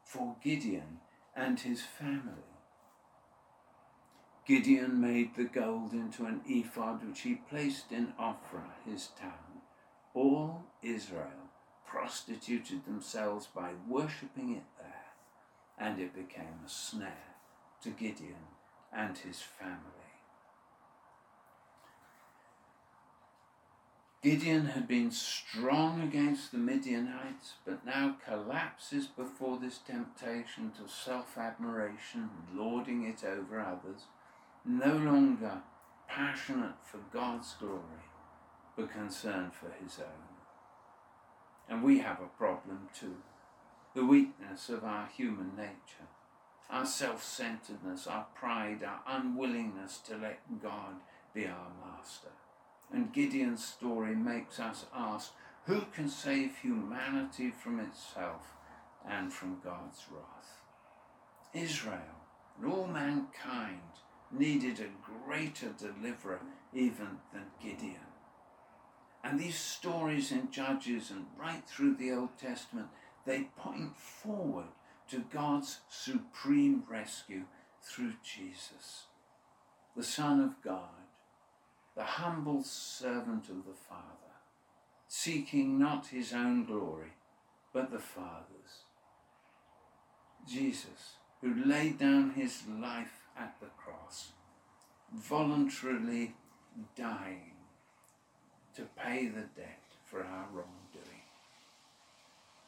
for 0.03 0.37
Gideon 0.43 0.99
and 1.35 1.59
his 1.59 1.81
family. 1.81 2.50
Gideon 4.47 4.99
made 4.99 5.35
the 5.35 5.43
gold 5.43 5.93
into 5.93 6.25
an 6.25 6.41
ephod 6.47 7.07
which 7.07 7.21
he 7.21 7.35
placed 7.35 7.91
in 7.91 8.13
Ophrah, 8.19 8.73
his 8.83 9.09
town. 9.19 9.61
All 10.15 10.63
Israel 10.81 11.51
prostituted 11.85 12.85
themselves 12.85 13.47
by 13.47 13.73
worshipping 13.87 14.55
it 14.55 14.63
there, 14.79 15.13
and 15.77 15.99
it 15.99 16.15
became 16.15 16.59
a 16.65 16.69
snare 16.69 17.35
to 17.83 17.91
Gideon 17.91 18.47
and 18.91 19.17
his 19.17 19.41
family. 19.41 19.77
Gideon 24.23 24.67
had 24.67 24.87
been 24.87 25.11
strong 25.11 26.01
against 26.01 26.51
the 26.51 26.57
Midianites, 26.57 27.53
but 27.65 27.85
now 27.85 28.17
collapses 28.23 29.07
before 29.07 29.57
this 29.57 29.77
temptation 29.79 30.71
to 30.71 30.91
self 30.91 31.37
admiration, 31.37 32.29
lording 32.53 33.03
it 33.03 33.23
over 33.23 33.59
others 33.59 34.05
no 34.65 34.93
longer 34.93 35.61
passionate 36.07 36.75
for 36.83 36.99
God's 37.11 37.53
glory, 37.59 38.05
but 38.75 38.91
concerned 38.91 39.53
for 39.53 39.71
his 39.83 39.99
own. 39.99 40.31
And 41.69 41.83
we 41.83 41.99
have 41.99 42.19
a 42.19 42.37
problem 42.37 42.89
too 42.93 43.17
the 43.93 44.05
weakness 44.05 44.69
of 44.69 44.85
our 44.85 45.07
human 45.07 45.51
nature, 45.57 46.07
our 46.69 46.85
self 46.85 47.21
centeredness, 47.23 48.07
our 48.07 48.25
pride, 48.35 48.83
our 48.83 49.01
unwillingness 49.05 49.97
to 49.99 50.15
let 50.15 50.39
God 50.61 50.95
be 51.33 51.45
our 51.45 51.71
master. 51.85 52.29
And 52.91 53.11
Gideon's 53.13 53.65
story 53.65 54.15
makes 54.15 54.59
us 54.59 54.85
ask 54.93 55.33
who 55.65 55.81
can 55.93 56.09
save 56.09 56.57
humanity 56.57 57.51
from 57.51 57.79
itself 57.79 58.53
and 59.07 59.31
from 59.31 59.59
God's 59.63 60.05
wrath? 60.11 60.61
Israel 61.53 62.25
and 62.57 62.71
all 62.71 62.87
mankind 62.87 63.81
needed 64.31 64.79
a 64.79 65.27
greater 65.27 65.69
deliverer 65.69 66.41
even 66.73 67.19
than 67.33 67.45
Gideon. 67.61 68.07
And 69.23 69.39
these 69.39 69.57
stories 69.57 70.31
in 70.31 70.51
Judges 70.51 71.11
and 71.11 71.25
right 71.37 71.63
through 71.67 71.95
the 71.95 72.11
Old 72.11 72.37
Testament, 72.39 72.87
they 73.25 73.49
point 73.57 73.97
forward 73.97 74.67
to 75.09 75.25
God's 75.31 75.79
supreme 75.89 76.83
rescue 76.89 77.43
through 77.83 78.13
Jesus, 78.23 79.05
the 79.95 80.03
Son 80.03 80.39
of 80.39 80.61
God, 80.63 80.89
the 81.95 82.03
humble 82.03 82.63
servant 82.63 83.49
of 83.49 83.65
the 83.65 83.73
Father, 83.73 84.05
seeking 85.07 85.77
not 85.77 86.07
his 86.07 86.33
own 86.33 86.65
glory, 86.65 87.13
but 87.73 87.91
the 87.91 87.99
Father's. 87.99 88.85
Jesus, 90.47 91.17
who 91.41 91.53
laid 91.65 91.99
down 91.99 92.31
his 92.31 92.63
life 92.67 93.20
at 93.37 93.55
the 93.59 93.67
cross, 93.77 94.31
voluntarily 95.13 96.33
dying 96.95 97.51
to 98.75 98.83
pay 98.97 99.27
the 99.27 99.41
debt 99.41 99.81
for 100.05 100.19
our 100.23 100.45
wrongdoing. 100.51 101.25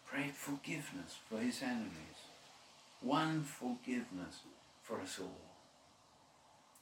Prayed 0.06 0.36
forgiveness 0.36 1.18
for 1.28 1.40
his 1.40 1.62
enemies, 1.62 2.28
one 3.02 3.44
forgiveness 3.44 4.42
for 4.82 5.00
us 5.00 5.20
all. 5.20 5.42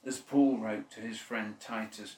As 0.04 0.18
Paul 0.18 0.58
wrote 0.58 0.90
to 0.92 1.00
his 1.00 1.18
friend 1.18 1.54
Titus, 1.60 2.16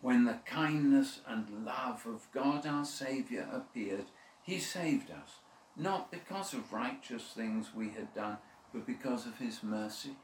when 0.00 0.24
the 0.24 0.38
kindness 0.46 1.20
and 1.26 1.66
love 1.66 2.06
of 2.06 2.26
God 2.32 2.66
our 2.66 2.86
Saviour 2.86 3.46
appeared, 3.52 4.06
he 4.42 4.58
saved 4.58 5.10
us, 5.10 5.40
not 5.76 6.10
because 6.10 6.54
of 6.54 6.72
righteous 6.72 7.32
things 7.34 7.74
we 7.74 7.90
had 7.90 8.14
done, 8.14 8.38
but 8.72 8.86
because 8.86 9.26
of 9.26 9.38
his 9.38 9.62
mercy. 9.62 10.16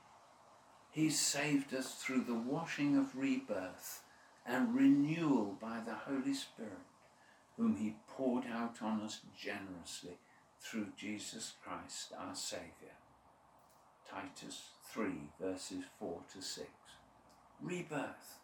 He 0.97 1.11
saved 1.11 1.75
us 1.75 1.97
through 1.97 2.23
the 2.23 2.33
washing 2.35 2.97
of 2.97 3.15
rebirth 3.15 4.03
and 4.47 4.75
renewal 4.75 5.55
by 5.61 5.81
the 5.85 5.93
Holy 5.93 6.33
Spirit, 6.33 6.89
whom 7.59 7.77
he 7.77 7.97
poured 8.09 8.45
out 8.51 8.81
on 8.81 9.03
us 9.03 9.21
generously 9.39 10.17
through 10.59 10.87
Jesus 10.97 11.53
Christ 11.63 12.15
our 12.19 12.35
Saviour. 12.35 12.97
Titus 14.11 14.71
3, 14.91 15.11
verses 15.39 15.85
4 15.99 16.21
to 16.33 16.41
6. 16.41 16.67
Rebirth, 17.61 18.39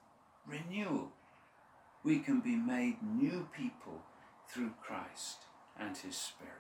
renewal. 0.47 1.11
We 2.05 2.19
can 2.19 2.41
be 2.41 2.57
made 2.57 2.99
new 3.03 3.49
people 3.57 4.03
through 4.47 4.75
Christ 4.83 5.39
and 5.81 5.97
his 5.97 6.17
Spirit. 6.17 6.53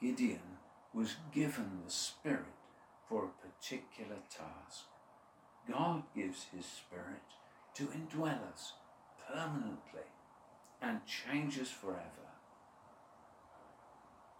Gideon 0.00 0.58
was 0.92 1.16
given 1.32 1.80
the 1.84 1.90
Spirit 1.90 2.63
for 3.08 3.24
a 3.24 3.46
particular 3.46 4.16
task. 4.30 4.84
God 5.70 6.02
gives 6.14 6.46
his 6.54 6.66
Spirit 6.66 7.22
to 7.74 7.84
indwell 7.84 8.52
us 8.52 8.74
permanently 9.28 10.10
and 10.80 11.00
change 11.06 11.58
us 11.58 11.70
forever. 11.70 12.28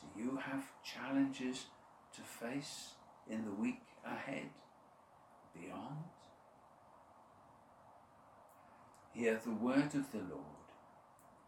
Do 0.00 0.22
you 0.22 0.37
have 0.37 0.64
challenges 0.85 1.66
to 2.14 2.20
face 2.20 2.90
in 3.29 3.44
the 3.44 3.50
week 3.50 3.83
ahead, 4.05 4.50
beyond? 5.55 6.05
Hear 9.12 9.40
the 9.42 9.53
word 9.53 9.94
of 9.94 10.12
the 10.12 10.18
Lord. 10.18 10.44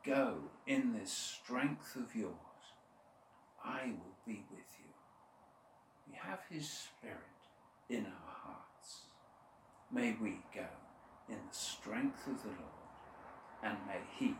Go 0.04 0.38
in 0.66 0.92
this 0.92 1.12
strength 1.12 1.96
of 1.96 2.14
yours. 2.14 2.32
I 3.64 3.86
will 3.86 4.16
be 4.24 4.44
with 4.50 4.66
you. 4.78 4.85
Have 6.22 6.40
his 6.50 6.68
Spirit 6.68 7.18
in 7.88 8.06
our 8.06 8.34
hearts. 8.44 9.02
May 9.92 10.16
we 10.20 10.40
go 10.54 10.66
in 11.28 11.36
the 11.36 11.56
strength 11.56 12.26
of 12.26 12.42
the 12.42 12.48
Lord, 12.48 13.62
and 13.62 13.78
may 13.86 14.00
he 14.18 14.34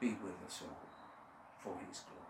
be 0.00 0.08
with 0.22 0.34
us 0.46 0.62
all 0.62 0.88
for 1.62 1.78
his 1.88 2.00
glory. 2.00 2.21